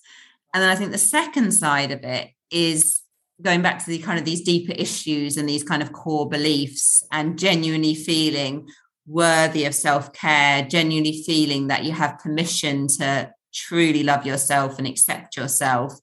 And 0.53 0.63
then 0.63 0.71
I 0.71 0.77
think 0.77 0.93
the 0.93 0.99
second 0.99 1.53
side 1.53 1.93
of 1.93 2.03
it 2.03 2.31
is 2.51 3.03
going 3.41 3.63
back 3.63 3.79
to 3.85 3.91
the 3.91 3.99
kind 3.99 4.19
of 4.19 4.25
these 4.25 4.43
deeper 4.43 4.73
issues 4.73 5.37
and 5.37 5.49
these 5.49 5.63
kind 5.63 5.83
of 5.83 5.93
core 5.93 6.29
beliefs 6.29 7.05
and 7.13 7.39
genuinely 7.39 7.95
feeling 7.95 8.67
worthy 9.07 9.65
of 9.65 9.75
self-care, 9.75 10.63
genuinely 10.63 11.23
feeling 11.25 11.69
that 11.69 11.85
you 11.85 11.93
have 11.93 12.19
permission 12.19 12.89
to 12.89 13.31
truly 13.53 14.03
love 14.03 14.27
yourself 14.27 14.79
and 14.79 14.87
accept 14.87 15.37
yourself. 15.37 15.95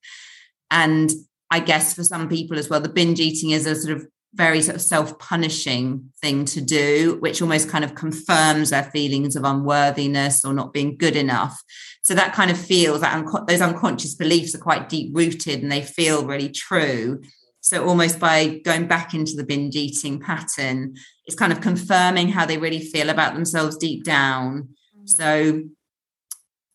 And 0.71 1.11
I 1.51 1.59
guess 1.59 1.93
for 1.93 2.03
some 2.03 2.27
people 2.27 2.57
as 2.57 2.69
well, 2.69 2.81
the 2.81 2.89
binge 2.89 3.19
eating 3.19 3.51
is 3.51 3.65
a 3.65 3.75
sort 3.75 3.97
of 3.97 4.07
very 4.33 4.61
sort 4.61 4.75
of 4.75 4.81
self-punishing 4.81 6.11
thing 6.21 6.43
to 6.43 6.59
do 6.59 7.17
which 7.21 7.41
almost 7.41 7.69
kind 7.69 7.85
of 7.85 7.95
confirms 7.95 8.69
their 8.69 8.83
feelings 8.83 9.37
of 9.37 9.45
unworthiness 9.45 10.43
or 10.43 10.53
not 10.53 10.73
being 10.73 10.97
good 10.97 11.15
enough. 11.15 11.61
So 12.01 12.13
that 12.15 12.33
kind 12.33 12.51
of 12.51 12.57
feels 12.57 13.01
that 13.01 13.15
un- 13.15 13.45
those 13.47 13.61
unconscious 13.61 14.13
beliefs 14.13 14.53
are 14.53 14.59
quite 14.59 14.89
deep 14.89 15.15
rooted 15.15 15.63
and 15.63 15.71
they 15.71 15.81
feel 15.81 16.25
really 16.25 16.49
true. 16.49 17.21
So 17.61 17.87
almost 17.87 18.19
by 18.19 18.59
going 18.65 18.87
back 18.87 19.13
into 19.13 19.35
the 19.35 19.45
binge 19.45 19.75
eating 19.75 20.19
pattern 20.19 20.95
it's 21.25 21.35
kind 21.35 21.51
of 21.51 21.61
confirming 21.61 22.29
how 22.29 22.45
they 22.45 22.57
really 22.57 22.79
feel 22.79 23.09
about 23.09 23.33
themselves 23.33 23.77
deep 23.77 24.03
down. 24.03 24.69
So 25.05 25.63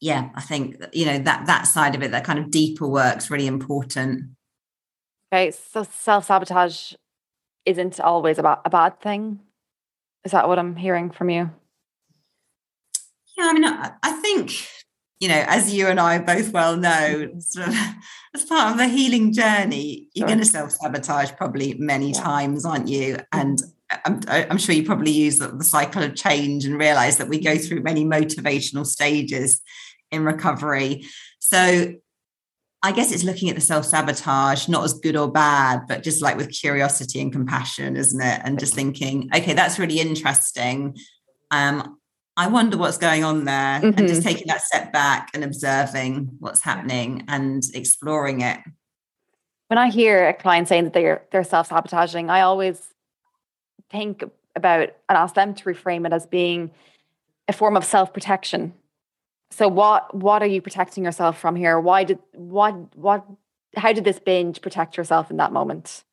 yeah 0.00 0.30
i 0.34 0.40
think 0.40 0.76
you 0.92 1.04
know 1.04 1.18
that 1.18 1.46
that 1.46 1.66
side 1.66 1.94
of 1.94 2.02
it 2.02 2.10
that 2.10 2.24
kind 2.24 2.38
of 2.38 2.50
deeper 2.50 2.86
work's 2.86 3.30
really 3.30 3.46
important 3.46 4.24
okay 5.32 5.50
so 5.50 5.82
self-sabotage 5.82 6.94
isn't 7.66 8.00
always 8.00 8.38
about 8.38 8.62
a 8.64 8.70
bad 8.70 9.00
thing. 9.00 9.40
Is 10.24 10.32
that 10.32 10.48
what 10.48 10.58
I'm 10.58 10.76
hearing 10.76 11.10
from 11.10 11.30
you? 11.30 11.50
Yeah, 13.36 13.48
I 13.48 13.52
mean, 13.52 13.64
I, 13.64 13.92
I 14.02 14.12
think 14.12 14.52
you 15.20 15.28
know, 15.28 15.44
as 15.48 15.74
you 15.74 15.86
and 15.86 16.00
I 16.00 16.18
both 16.18 16.50
well 16.50 16.78
know, 16.78 17.30
sort 17.40 17.68
of, 17.68 17.74
as 18.34 18.44
part 18.44 18.72
of 18.72 18.78
the 18.78 18.88
healing 18.88 19.34
journey, 19.34 20.08
you're 20.14 20.26
sure. 20.26 20.28
going 20.28 20.38
to 20.38 20.50
self 20.50 20.72
sabotage 20.72 21.32
probably 21.36 21.74
many 21.74 22.12
yeah. 22.12 22.20
times, 22.20 22.64
aren't 22.64 22.88
you? 22.88 23.16
Mm-hmm. 23.16 23.40
And 23.40 23.62
uh, 23.90 23.98
I'm, 24.06 24.20
I'm, 24.50 24.58
sure 24.58 24.74
you 24.74 24.84
probably 24.84 25.10
use 25.10 25.38
the, 25.38 25.48
the 25.48 25.64
cycle 25.64 26.02
of 26.02 26.14
change 26.14 26.64
and 26.64 26.78
realize 26.78 27.18
that 27.18 27.28
we 27.28 27.38
go 27.38 27.58
through 27.58 27.82
many 27.82 28.04
motivational 28.04 28.86
stages 28.86 29.60
in 30.10 30.24
recovery. 30.24 31.06
So 31.38 31.94
I 32.82 32.92
guess 32.92 33.12
it's 33.12 33.24
looking 33.24 33.50
at 33.50 33.54
the 33.54 33.60
self 33.60 33.84
sabotage, 33.84 34.68
not 34.68 34.84
as 34.84 34.94
good 34.94 35.16
or 35.16 35.30
bad, 35.30 35.82
but 35.86 36.02
just 36.02 36.22
like 36.22 36.36
with 36.36 36.50
curiosity 36.50 37.20
and 37.20 37.32
compassion, 37.32 37.96
isn't 37.96 38.20
it? 38.20 38.40
And 38.42 38.58
just 38.58 38.74
thinking, 38.74 39.28
okay, 39.34 39.52
that's 39.52 39.78
really 39.78 40.00
interesting. 40.00 40.96
Um, 41.50 41.98
I 42.36 42.46
wonder 42.46 42.78
what's 42.78 42.96
going 42.96 43.22
on 43.22 43.44
there, 43.44 43.80
mm-hmm. 43.80 43.98
and 43.98 44.08
just 44.08 44.22
taking 44.22 44.46
that 44.46 44.62
step 44.62 44.92
back 44.92 45.28
and 45.34 45.44
observing 45.44 46.30
what's 46.38 46.62
happening 46.62 47.24
and 47.28 47.62
exploring 47.74 48.40
it. 48.40 48.58
When 49.66 49.78
I 49.78 49.90
hear 49.90 50.28
a 50.28 50.34
client 50.34 50.68
saying 50.68 50.84
that 50.84 50.94
they're 50.94 51.22
they're 51.32 51.44
self 51.44 51.68
sabotaging, 51.68 52.30
I 52.30 52.40
always 52.40 52.94
think 53.90 54.24
about 54.56 54.94
and 55.08 55.18
ask 55.18 55.34
them 55.34 55.54
to 55.54 55.64
reframe 55.64 56.06
it 56.06 56.14
as 56.14 56.24
being 56.24 56.70
a 57.46 57.52
form 57.52 57.76
of 57.76 57.84
self 57.84 58.14
protection 58.14 58.72
so 59.50 59.68
what 59.68 60.14
what 60.14 60.42
are 60.42 60.46
you 60.46 60.62
protecting 60.62 61.04
yourself 61.04 61.38
from 61.38 61.56
here? 61.56 61.78
Why 61.80 62.04
did 62.04 62.18
what 62.32 62.96
what 62.96 63.26
how 63.76 63.92
did 63.92 64.04
this 64.04 64.18
binge 64.18 64.60
protect 64.60 64.96
yourself 64.96 65.30
in 65.30 65.36
that 65.38 65.52
moment? 65.52 66.04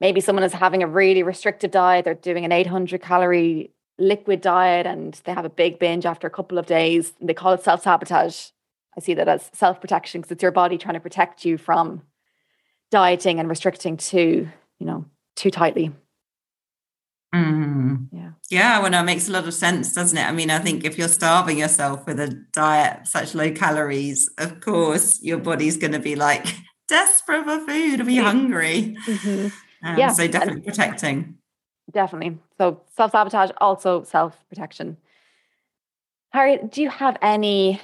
Maybe 0.00 0.20
someone 0.20 0.44
is 0.44 0.52
having 0.52 0.82
a 0.82 0.86
really 0.86 1.22
restrictive 1.22 1.70
diet 1.70 2.04
they're 2.04 2.14
doing 2.14 2.44
an 2.44 2.52
800 2.52 3.00
calorie 3.00 3.70
liquid 3.98 4.40
diet 4.40 4.86
and 4.86 5.18
they 5.24 5.32
have 5.32 5.44
a 5.44 5.50
big 5.50 5.78
binge 5.78 6.04
after 6.04 6.26
a 6.26 6.30
couple 6.30 6.58
of 6.58 6.66
days 6.66 7.12
and 7.20 7.28
they 7.28 7.34
call 7.34 7.52
it 7.52 7.62
self-sabotage. 7.62 8.48
I 8.96 9.00
see 9.00 9.14
that 9.14 9.28
as 9.28 9.50
self-protection 9.52 10.20
because 10.20 10.32
it's 10.32 10.42
your 10.42 10.52
body 10.52 10.78
trying 10.78 10.94
to 10.94 11.00
protect 11.00 11.44
you 11.44 11.56
from 11.58 12.02
dieting 12.90 13.40
and 13.40 13.48
restricting 13.48 13.96
too 13.96 14.48
you 14.78 14.86
know 14.86 15.04
too 15.34 15.50
tightly 15.50 15.90
Mm. 17.34 18.08
Yeah. 18.12 18.30
Yeah, 18.50 18.78
well, 18.80 18.90
no, 18.90 19.00
it 19.00 19.04
makes 19.04 19.28
a 19.28 19.32
lot 19.32 19.48
of 19.48 19.54
sense, 19.54 19.92
doesn't 19.92 20.16
it? 20.16 20.24
I 20.24 20.32
mean, 20.32 20.50
I 20.50 20.58
think 20.60 20.84
if 20.84 20.96
you're 20.96 21.08
starving 21.08 21.58
yourself 21.58 22.06
with 22.06 22.20
a 22.20 22.28
diet 22.52 23.08
such 23.08 23.34
low 23.34 23.50
calories, 23.50 24.30
of 24.38 24.60
course, 24.60 25.20
your 25.22 25.38
body's 25.38 25.76
going 25.76 25.92
to 25.92 25.98
be 25.98 26.14
like 26.14 26.46
desperate 26.88 27.44
for 27.44 27.66
food 27.66 28.00
or 28.00 28.04
be 28.04 28.18
hungry. 28.18 28.96
Mm-hmm. 29.06 29.48
Um, 29.86 29.98
yeah. 29.98 30.12
So 30.12 30.28
definitely 30.28 30.62
protecting. 30.62 31.36
Definitely. 31.90 32.38
So 32.58 32.80
self 32.96 33.12
sabotage, 33.12 33.50
also 33.60 34.04
self 34.04 34.36
protection. 34.48 34.96
Harriet, 36.30 36.70
do 36.70 36.82
you 36.82 36.90
have 36.90 37.16
any? 37.20 37.80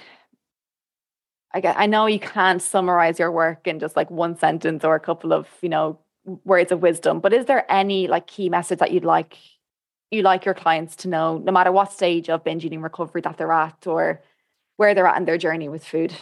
I 1.52 1.60
I 1.64 1.86
know 1.86 2.06
you 2.06 2.20
can't 2.20 2.62
summarize 2.62 3.18
your 3.18 3.32
work 3.32 3.66
in 3.66 3.80
just 3.80 3.96
like 3.96 4.10
one 4.10 4.38
sentence 4.38 4.84
or 4.84 4.94
a 4.94 5.00
couple 5.00 5.32
of 5.32 5.48
you 5.60 5.68
know 5.68 5.98
words 6.24 6.70
of 6.70 6.82
wisdom 6.82 7.20
but 7.20 7.32
is 7.32 7.46
there 7.46 7.70
any 7.70 8.06
like 8.06 8.26
key 8.26 8.48
message 8.48 8.78
that 8.78 8.92
you'd 8.92 9.04
like 9.04 9.36
you 10.10 10.22
like 10.22 10.44
your 10.44 10.54
clients 10.54 10.96
to 10.96 11.08
know 11.08 11.38
no 11.38 11.52
matter 11.52 11.72
what 11.72 11.92
stage 11.92 12.28
of 12.28 12.44
binge 12.44 12.64
eating 12.64 12.82
recovery 12.82 13.20
that 13.20 13.38
they're 13.38 13.52
at 13.52 13.86
or 13.86 14.22
where 14.76 14.94
they're 14.94 15.06
at 15.06 15.18
in 15.18 15.24
their 15.24 15.38
journey 15.38 15.68
with 15.68 15.84
food? 15.84 16.12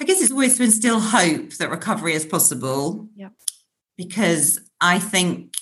I 0.00 0.04
guess 0.04 0.22
it's 0.22 0.32
always 0.32 0.56
to 0.56 0.64
instill 0.64 1.00
hope 1.00 1.50
that 1.54 1.70
recovery 1.70 2.14
is 2.14 2.24
possible. 2.24 3.08
Yeah. 3.14 3.28
Because 3.96 4.58
i 4.80 4.98
think 4.98 5.54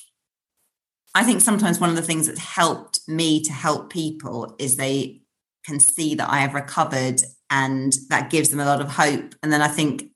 i 1.15 1.23
think 1.23 1.41
sometimes 1.41 1.79
one 1.79 1.91
of 1.91 1.97
the 1.97 2.03
things 2.03 2.27
that's 2.27 2.39
helped 2.39 3.01
me 3.07 3.43
to 3.43 3.53
help 3.53 3.91
people 3.91 4.55
is 4.59 4.77
they 4.77 5.21
can 5.67 5.79
see 5.79 6.15
that 6.15 6.31
i 6.31 6.39
have 6.39 6.55
recovered 6.55 7.21
and 7.51 7.93
that 8.09 8.31
gives 8.31 8.49
them 8.49 8.61
a 8.61 8.65
lot 8.65 8.81
of 8.81 8.89
hope. 8.89 9.35
And 9.43 9.53
then 9.53 9.61
i 9.61 9.69
think 9.69 10.11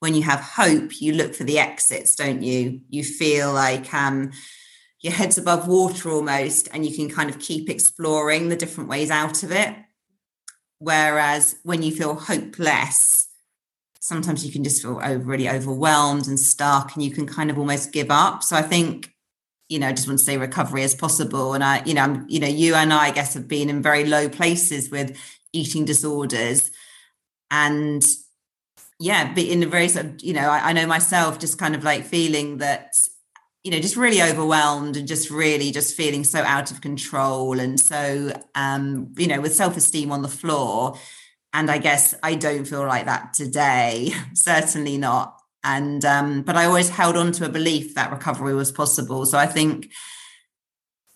when 0.00 0.14
you 0.14 0.22
have 0.22 0.40
hope, 0.40 1.00
you 1.00 1.12
look 1.12 1.34
for 1.34 1.44
the 1.44 1.58
exits, 1.58 2.14
don't 2.14 2.42
you? 2.42 2.80
You 2.88 3.02
feel 3.02 3.52
like 3.52 3.92
um, 3.92 4.30
your 5.00 5.12
head's 5.12 5.38
above 5.38 5.66
water 5.66 6.10
almost, 6.10 6.68
and 6.72 6.86
you 6.86 6.94
can 6.94 7.08
kind 7.08 7.30
of 7.30 7.38
keep 7.38 7.68
exploring 7.68 8.48
the 8.48 8.56
different 8.56 8.88
ways 8.88 9.10
out 9.10 9.42
of 9.42 9.50
it. 9.50 9.74
Whereas 10.78 11.56
when 11.64 11.82
you 11.82 11.90
feel 11.90 12.14
hopeless, 12.14 13.28
sometimes 14.00 14.46
you 14.46 14.52
can 14.52 14.62
just 14.62 14.80
feel 14.80 15.00
over, 15.02 15.18
really 15.18 15.48
overwhelmed 15.48 16.28
and 16.28 16.38
stuck, 16.38 16.94
and 16.94 17.02
you 17.02 17.10
can 17.10 17.26
kind 17.26 17.50
of 17.50 17.58
almost 17.58 17.92
give 17.92 18.10
up. 18.10 18.44
So 18.44 18.54
I 18.54 18.62
think, 18.62 19.12
you 19.68 19.80
know, 19.80 19.88
I 19.88 19.92
just 19.92 20.06
want 20.06 20.20
to 20.20 20.24
say 20.24 20.38
recovery 20.38 20.84
as 20.84 20.94
possible. 20.94 21.54
And 21.54 21.64
I, 21.64 21.82
you 21.84 21.94
know, 21.94 22.02
I'm, 22.02 22.24
you 22.28 22.38
know, 22.38 22.46
you 22.46 22.74
and 22.74 22.92
I, 22.92 23.06
I 23.06 23.10
guess, 23.10 23.34
have 23.34 23.48
been 23.48 23.68
in 23.68 23.82
very 23.82 24.04
low 24.04 24.28
places 24.28 24.90
with 24.90 25.18
eating 25.52 25.84
disorders, 25.84 26.70
and 27.50 28.04
yeah, 28.98 29.32
but 29.32 29.44
in 29.44 29.62
a 29.62 29.66
very 29.66 29.88
sort 29.88 30.06
of, 30.06 30.22
you 30.22 30.32
know, 30.32 30.48
I, 30.48 30.70
I 30.70 30.72
know 30.72 30.86
myself 30.86 31.38
just 31.38 31.58
kind 31.58 31.74
of 31.74 31.84
like 31.84 32.04
feeling 32.04 32.58
that, 32.58 32.94
you 33.62 33.70
know, 33.70 33.78
just 33.78 33.96
really 33.96 34.20
overwhelmed 34.22 34.96
and 34.96 35.06
just 35.06 35.30
really 35.30 35.70
just 35.70 35.96
feeling 35.96 36.24
so 36.24 36.40
out 36.40 36.70
of 36.70 36.80
control 36.80 37.60
and 37.60 37.78
so, 37.78 38.32
um, 38.54 39.12
you 39.16 39.28
know, 39.28 39.40
with 39.40 39.54
self 39.54 39.76
esteem 39.76 40.10
on 40.10 40.22
the 40.22 40.28
floor. 40.28 40.98
And 41.52 41.70
I 41.70 41.78
guess 41.78 42.14
I 42.22 42.34
don't 42.34 42.64
feel 42.64 42.86
like 42.86 43.06
that 43.06 43.34
today, 43.34 44.12
certainly 44.34 44.98
not. 44.98 45.36
And, 45.64 46.04
um, 46.04 46.42
but 46.42 46.56
I 46.56 46.64
always 46.64 46.88
held 46.88 47.16
on 47.16 47.32
to 47.32 47.44
a 47.44 47.48
belief 47.48 47.94
that 47.94 48.10
recovery 48.10 48.54
was 48.54 48.72
possible. 48.72 49.26
So 49.26 49.38
I 49.38 49.46
think, 49.46 49.90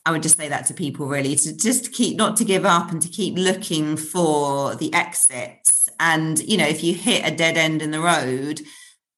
I 0.04 0.10
would 0.10 0.22
just 0.22 0.36
say 0.36 0.48
that 0.48 0.66
to 0.66 0.74
people 0.74 1.06
really 1.06 1.36
to 1.36 1.56
just 1.56 1.92
keep 1.92 2.16
not 2.16 2.36
to 2.36 2.44
give 2.44 2.64
up 2.64 2.90
and 2.90 3.00
to 3.02 3.08
keep 3.08 3.38
looking 3.38 3.96
for 3.96 4.74
the 4.74 4.92
exits. 4.92 5.88
And, 6.00 6.38
you 6.40 6.56
know, 6.56 6.66
if 6.66 6.82
you 6.82 6.94
hit 6.94 7.26
a 7.26 7.34
dead 7.34 7.56
end 7.56 7.82
in 7.82 7.92
the 7.92 8.00
road, 8.00 8.60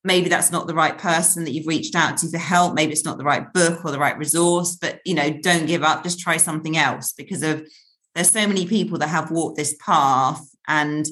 maybe 0.05 0.29
that's 0.29 0.53
not 0.53 0.67
the 0.67 0.75
right 0.75 0.99
person 0.99 1.45
that 1.45 1.53
you've 1.53 1.67
reached 1.67 1.95
out 1.95 2.19
to 2.19 2.29
for 2.29 2.37
help. 2.37 2.75
Maybe 2.75 2.93
it's 2.93 3.05
not 3.05 3.17
the 3.17 3.25
right 3.25 3.51
book 3.55 3.83
or 3.85 3.91
the 3.91 3.99
right 3.99 4.19
resource, 4.19 4.77
but, 4.79 5.01
you 5.07 5.15
know, 5.15 5.31
don't 5.31 5.67
give 5.67 5.83
up, 5.83 6.03
just 6.03 6.21
try 6.21 6.37
something 6.37 6.77
else 6.77 7.13
because 7.13 7.43
of 7.43 7.67
there's 8.15 8.31
so 8.31 8.47
many 8.47 8.67
people 8.67 8.99
that 8.99 9.09
have 9.09 9.31
walked 9.31 9.57
this 9.57 9.75
path 9.85 10.47
and 10.69 11.07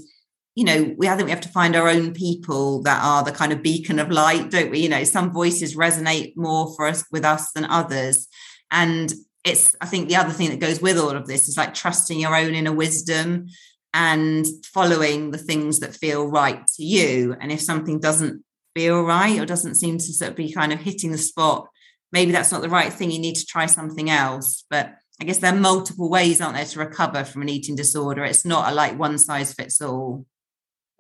you 0.55 0.65
know 0.65 0.95
we 0.99 1.09
I 1.09 1.17
think 1.17 1.27
we 1.27 1.31
have 1.31 1.41
to 1.43 1.49
find 1.49 1.75
our 1.75 1.89
own 1.89 2.13
people 2.13 2.83
that 2.83 3.03
are 3.03 3.25
the 3.25 3.33
kind 3.33 3.53
of 3.53 3.63
beacon 3.63 3.99
of 3.99 4.11
light 4.11 4.51
don't 4.51 4.71
we 4.71 4.81
you 4.81 4.89
know 4.89 5.05
some 5.05 5.33
voices 5.33 5.77
resonate 5.77 6.35
more 6.37 6.75
for 6.75 6.87
us 6.87 7.05
with 7.11 7.25
us 7.25 7.53
than 7.53 7.65
others 7.65 8.29
and 8.71 9.13
it's 9.45 9.75
i 9.81 9.87
think 9.87 10.09
the 10.09 10.17
other 10.17 10.33
thing 10.33 10.51
that 10.51 10.61
goes 10.61 10.81
with 10.81 10.99
all 10.99 11.11
of 11.11 11.27
this 11.27 11.49
is 11.49 11.57
like 11.57 11.75
trusting 11.75 12.21
your 12.21 12.37
own 12.37 12.55
inner 12.55 12.73
wisdom 12.73 13.49
and 13.95 14.47
following 14.65 15.31
the 15.31 15.39
things 15.39 15.81
that 15.81 15.95
feel 15.95 16.27
right 16.27 16.67
to 16.67 16.83
you. 16.83 17.37
And 17.41 17.53
if 17.53 17.61
something 17.61 18.01
doesn't 18.01 18.43
feel 18.75 19.03
right 19.03 19.39
or 19.39 19.45
doesn't 19.45 19.75
seem 19.75 19.99
to 19.99 20.05
sort 20.05 20.31
of 20.31 20.37
be 20.37 20.51
kind 20.51 20.73
of 20.73 20.81
hitting 20.81 21.13
the 21.13 21.19
spot 21.19 21.69
maybe 22.13 22.31
that's 22.31 22.53
not 22.53 22.61
the 22.61 22.69
right 22.69 22.93
thing 22.93 23.11
you 23.11 23.19
need 23.19 23.37
to 23.37 23.47
try 23.47 23.67
something 23.67 24.11
else. 24.11 24.65
But 24.71 24.95
i 25.21 25.25
guess 25.25 25.39
there 25.39 25.53
are 25.53 25.59
multiple 25.59 26.09
ways 26.09 26.41
aren't 26.41 26.57
there 26.57 26.65
to 26.65 26.79
recover 26.79 27.25
from 27.25 27.43
an 27.43 27.49
eating 27.49 27.75
disorder? 27.75 28.25
It's 28.25 28.45
not 28.45 28.71
a 28.71 28.75
like 28.75 28.99
one 28.99 29.19
size 29.19 29.53
fits 29.53 29.81
all. 29.81 30.27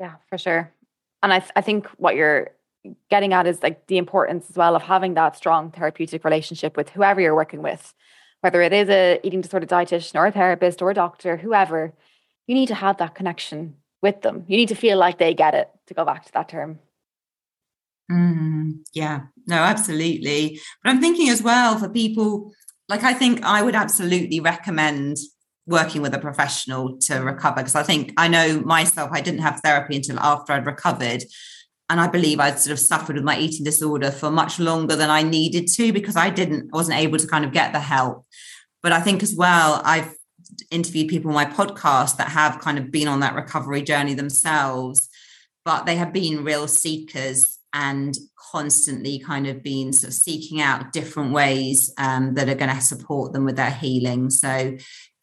Yeah 0.00 0.14
for 0.28 0.38
sure. 0.38 0.72
And 1.22 1.32
i, 1.32 1.38
th- 1.38 1.52
I 1.54 1.60
think 1.60 1.86
what 1.98 2.16
you're 2.16 2.50
getting 3.10 3.32
at 3.32 3.46
is 3.46 3.62
like 3.62 3.86
the 3.86 3.98
importance 3.98 4.50
as 4.50 4.56
well 4.56 4.74
of 4.74 4.82
having 4.82 5.14
that 5.14 5.36
strong 5.36 5.70
therapeutic 5.70 6.24
relationship 6.24 6.76
with 6.76 6.90
whoever 6.90 7.20
you're 7.20 7.34
working 7.34 7.62
with 7.62 7.94
whether 8.42 8.60
it 8.60 8.72
is 8.72 8.88
a 8.88 9.18
eating 9.22 9.40
disorder 9.40 9.66
dietitian 9.66 10.16
or 10.16 10.26
a 10.26 10.32
therapist 10.32 10.82
or 10.82 10.90
a 10.90 10.94
doctor, 10.94 11.38
whoever, 11.38 11.94
you 12.46 12.54
need 12.54 12.66
to 12.66 12.74
have 12.74 12.98
that 12.98 13.14
connection 13.14 13.76
with 14.02 14.20
them. 14.22 14.44
You 14.48 14.56
need 14.56 14.68
to 14.68 14.74
feel 14.74 14.98
like 14.98 15.18
they 15.18 15.32
get 15.32 15.54
it, 15.54 15.70
to 15.86 15.94
go 15.94 16.04
back 16.04 16.26
to 16.26 16.32
that 16.32 16.48
term. 16.48 16.80
Mm, 18.10 18.80
yeah, 18.92 19.22
no, 19.46 19.56
absolutely. 19.56 20.60
But 20.82 20.90
I'm 20.90 21.00
thinking 21.00 21.28
as 21.28 21.42
well 21.42 21.78
for 21.78 21.88
people, 21.88 22.52
like, 22.88 23.04
I 23.04 23.14
think 23.14 23.42
I 23.44 23.62
would 23.62 23.76
absolutely 23.76 24.40
recommend 24.40 25.18
working 25.66 26.02
with 26.02 26.12
a 26.12 26.18
professional 26.18 26.98
to 26.98 27.20
recover 27.20 27.56
because 27.56 27.76
I 27.76 27.84
think 27.84 28.12
I 28.16 28.26
know 28.26 28.60
myself, 28.62 29.10
I 29.12 29.20
didn't 29.20 29.42
have 29.42 29.60
therapy 29.60 29.96
until 29.96 30.18
after 30.18 30.52
I'd 30.52 30.66
recovered. 30.66 31.22
And 31.88 32.00
I 32.00 32.08
believe 32.08 32.40
I'd 32.40 32.58
sort 32.58 32.72
of 32.72 32.78
suffered 32.80 33.16
with 33.16 33.24
my 33.24 33.38
eating 33.38 33.64
disorder 33.64 34.10
for 34.10 34.30
much 34.30 34.58
longer 34.58 34.96
than 34.96 35.10
I 35.10 35.22
needed 35.22 35.68
to 35.74 35.92
because 35.92 36.16
I 36.16 36.30
didn't, 36.30 36.72
wasn't 36.72 36.98
able 36.98 37.18
to 37.18 37.26
kind 37.26 37.44
of 37.44 37.52
get 37.52 37.72
the 37.72 37.80
help. 37.80 38.24
But 38.82 38.92
I 38.92 39.00
think 39.00 39.22
as 39.22 39.34
well, 39.34 39.80
I've 39.84 40.14
interviewed 40.70 41.08
people 41.08 41.30
on 41.30 41.34
my 41.34 41.44
podcast 41.44 42.16
that 42.16 42.28
have 42.28 42.60
kind 42.60 42.78
of 42.78 42.90
been 42.90 43.08
on 43.08 43.20
that 43.20 43.34
recovery 43.34 43.82
journey 43.82 44.14
themselves, 44.14 45.08
but 45.64 45.86
they 45.86 45.96
have 45.96 46.12
been 46.12 46.44
real 46.44 46.66
seekers 46.66 47.58
and 47.72 48.16
constantly 48.52 49.18
kind 49.18 49.46
of 49.46 49.62
been 49.62 49.92
sort 49.92 50.08
of 50.08 50.14
seeking 50.14 50.60
out 50.60 50.92
different 50.92 51.32
ways 51.32 51.92
um, 51.96 52.34
that 52.34 52.48
are 52.48 52.54
going 52.54 52.74
to 52.74 52.80
support 52.80 53.32
them 53.32 53.44
with 53.44 53.56
their 53.56 53.70
healing. 53.70 54.28
So 54.28 54.76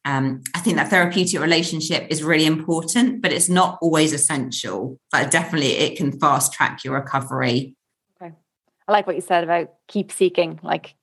um, 0.06 0.42
I 0.56 0.60
think 0.60 0.78
that 0.78 0.90
therapeutic 0.90 1.40
relationship 1.40 2.08
is 2.10 2.24
really 2.24 2.46
important, 2.46 3.22
but 3.22 3.32
it's 3.32 3.50
not 3.50 3.78
always 3.82 4.14
essential. 4.14 4.98
But 5.12 5.30
definitely, 5.30 5.74
it 5.74 5.98
can 5.98 6.18
fast 6.20 6.54
track 6.54 6.84
your 6.84 6.96
recovery. 6.96 7.76
Okay, 8.22 8.34
I 8.88 8.92
like 8.92 9.06
what 9.06 9.16
you 9.16 9.22
said 9.22 9.44
about 9.44 9.74
keep 9.88 10.12
seeking, 10.12 10.60
like 10.64 10.96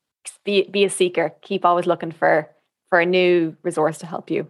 be 0.44 0.68
be 0.70 0.84
a 0.84 0.90
seeker, 0.90 1.34
keep 1.42 1.64
always 1.64 1.86
looking 1.86 2.12
for 2.12 2.48
for 2.90 3.00
a 3.00 3.06
new 3.06 3.56
resource 3.62 3.98
to 3.98 4.06
help 4.06 4.30
you. 4.30 4.46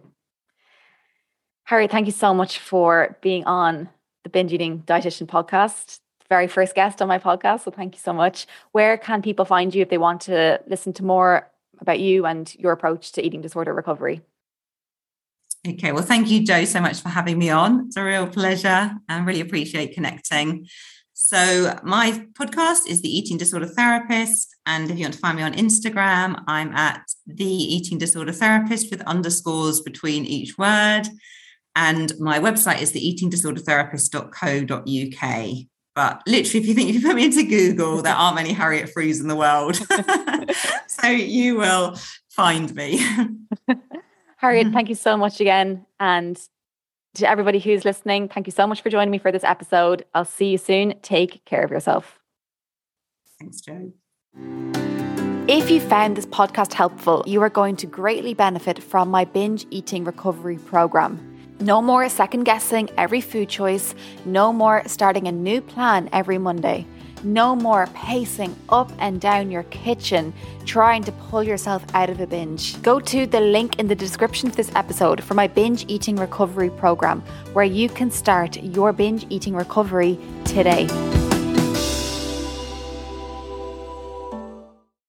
harry 1.63 1.87
thank 1.87 2.05
you 2.05 2.11
so 2.11 2.33
much 2.33 2.59
for 2.59 3.17
being 3.21 3.43
on 3.45 3.89
the 4.23 4.29
Binge 4.29 4.53
Eating 4.53 4.83
Dietitian 4.85 5.27
podcast. 5.27 5.99
Very 6.29 6.47
first 6.47 6.75
guest 6.75 7.01
on 7.01 7.07
my 7.07 7.19
podcast, 7.19 7.63
so 7.63 7.71
thank 7.71 7.95
you 7.95 8.01
so 8.01 8.13
much. 8.13 8.47
Where 8.73 8.97
can 8.97 9.21
people 9.21 9.45
find 9.45 9.73
you 9.73 9.81
if 9.81 9.89
they 9.89 9.97
want 9.97 10.21
to 10.21 10.59
listen 10.67 10.91
to 10.93 11.03
more 11.03 11.49
about 11.79 11.99
you 11.99 12.25
and 12.25 12.53
your 12.55 12.73
approach 12.73 13.13
to 13.13 13.25
eating 13.25 13.41
disorder 13.41 13.73
recovery? 13.73 14.21
Okay, 15.67 15.91
well, 15.91 16.03
thank 16.03 16.29
you, 16.29 16.45
Jo 16.45 16.65
so 16.65 16.79
much 16.81 17.01
for 17.01 17.09
having 17.09 17.37
me 17.37 17.49
on. 17.49 17.87
It's 17.87 17.97
a 17.97 18.03
real 18.03 18.27
pleasure. 18.27 18.95
I 19.09 19.19
really 19.19 19.41
appreciate 19.41 19.93
connecting. 19.93 20.67
So, 21.19 21.79
my 21.81 22.27
podcast 22.33 22.85
is 22.87 23.01
The 23.01 23.09
Eating 23.09 23.39
Disorder 23.39 23.65
Therapist. 23.65 24.55
And 24.67 24.91
if 24.91 24.99
you 24.99 25.05
want 25.05 25.15
to 25.15 25.19
find 25.19 25.35
me 25.35 25.41
on 25.41 25.55
Instagram, 25.55 26.43
I'm 26.45 26.71
at 26.75 27.01
The 27.25 27.43
Eating 27.43 27.97
Disorder 27.97 28.31
Therapist 28.31 28.91
with 28.91 29.01
underscores 29.01 29.81
between 29.81 30.25
each 30.25 30.59
word. 30.59 31.07
And 31.75 32.13
my 32.19 32.37
website 32.37 32.83
is 32.83 32.93
theeatingdisordertherapist.co.uk. 32.93 35.67
But 35.95 36.21
literally, 36.27 36.59
if 36.59 36.67
you 36.67 36.75
think 36.75 36.89
if 36.89 36.95
you 36.97 37.01
put 37.01 37.15
me 37.15 37.25
into 37.25 37.43
Google, 37.43 38.03
there 38.03 38.13
aren't 38.13 38.35
many 38.35 38.53
Harriet 38.53 38.93
Frews 38.93 39.19
in 39.19 39.27
the 39.27 39.35
world. 39.35 39.75
so 40.87 41.07
you 41.07 41.57
will 41.57 41.97
find 42.29 42.75
me. 42.75 43.03
Harriet, 44.37 44.67
thank 44.71 44.87
you 44.87 44.95
so 44.95 45.17
much 45.17 45.41
again. 45.41 45.87
And 45.99 46.39
to 47.17 47.29
everybody 47.29 47.59
who's 47.59 47.85
listening, 47.85 48.29
thank 48.29 48.47
you 48.47 48.51
so 48.51 48.67
much 48.67 48.81
for 48.81 48.89
joining 48.89 49.11
me 49.11 49.17
for 49.17 49.31
this 49.31 49.43
episode. 49.43 50.05
I'll 50.13 50.25
see 50.25 50.51
you 50.51 50.57
soon. 50.57 50.99
Take 51.01 51.43
care 51.45 51.63
of 51.63 51.71
yourself. 51.71 52.19
Thanks, 53.39 53.61
Jo. 53.61 53.93
If 55.47 55.71
you 55.71 55.79
found 55.79 56.17
this 56.17 56.25
podcast 56.25 56.73
helpful, 56.73 57.23
you 57.25 57.41
are 57.41 57.49
going 57.49 57.77
to 57.77 57.87
greatly 57.87 58.33
benefit 58.33 58.83
from 58.83 59.09
my 59.09 59.23
binge 59.23 59.65
eating 59.71 60.03
recovery 60.03 60.57
program. 60.57 61.37
No 61.59 61.81
more 61.81 62.07
second 62.09 62.43
guessing 62.43 62.89
every 62.97 63.21
food 63.21 63.49
choice, 63.49 63.95
no 64.25 64.51
more 64.51 64.83
starting 64.87 65.27
a 65.27 65.31
new 65.31 65.61
plan 65.61 66.09
every 66.11 66.37
Monday. 66.37 66.85
No 67.23 67.55
more 67.55 67.87
pacing 67.93 68.55
up 68.69 68.91
and 68.99 69.19
down 69.19 69.51
your 69.51 69.63
kitchen 69.63 70.33
trying 70.65 71.03
to 71.03 71.11
pull 71.11 71.43
yourself 71.43 71.83
out 71.93 72.09
of 72.09 72.19
a 72.19 72.27
binge. 72.27 72.81
Go 72.81 72.99
to 72.99 73.25
the 73.25 73.39
link 73.39 73.79
in 73.79 73.87
the 73.87 73.95
description 73.95 74.49
of 74.49 74.55
this 74.55 74.71
episode 74.75 75.23
for 75.23 75.33
my 75.33 75.47
binge 75.47 75.85
eating 75.87 76.15
recovery 76.15 76.69
program 76.69 77.21
where 77.53 77.65
you 77.65 77.89
can 77.89 78.11
start 78.11 78.61
your 78.61 78.93
binge 78.93 79.25
eating 79.29 79.55
recovery 79.55 80.19
today. 80.45 80.87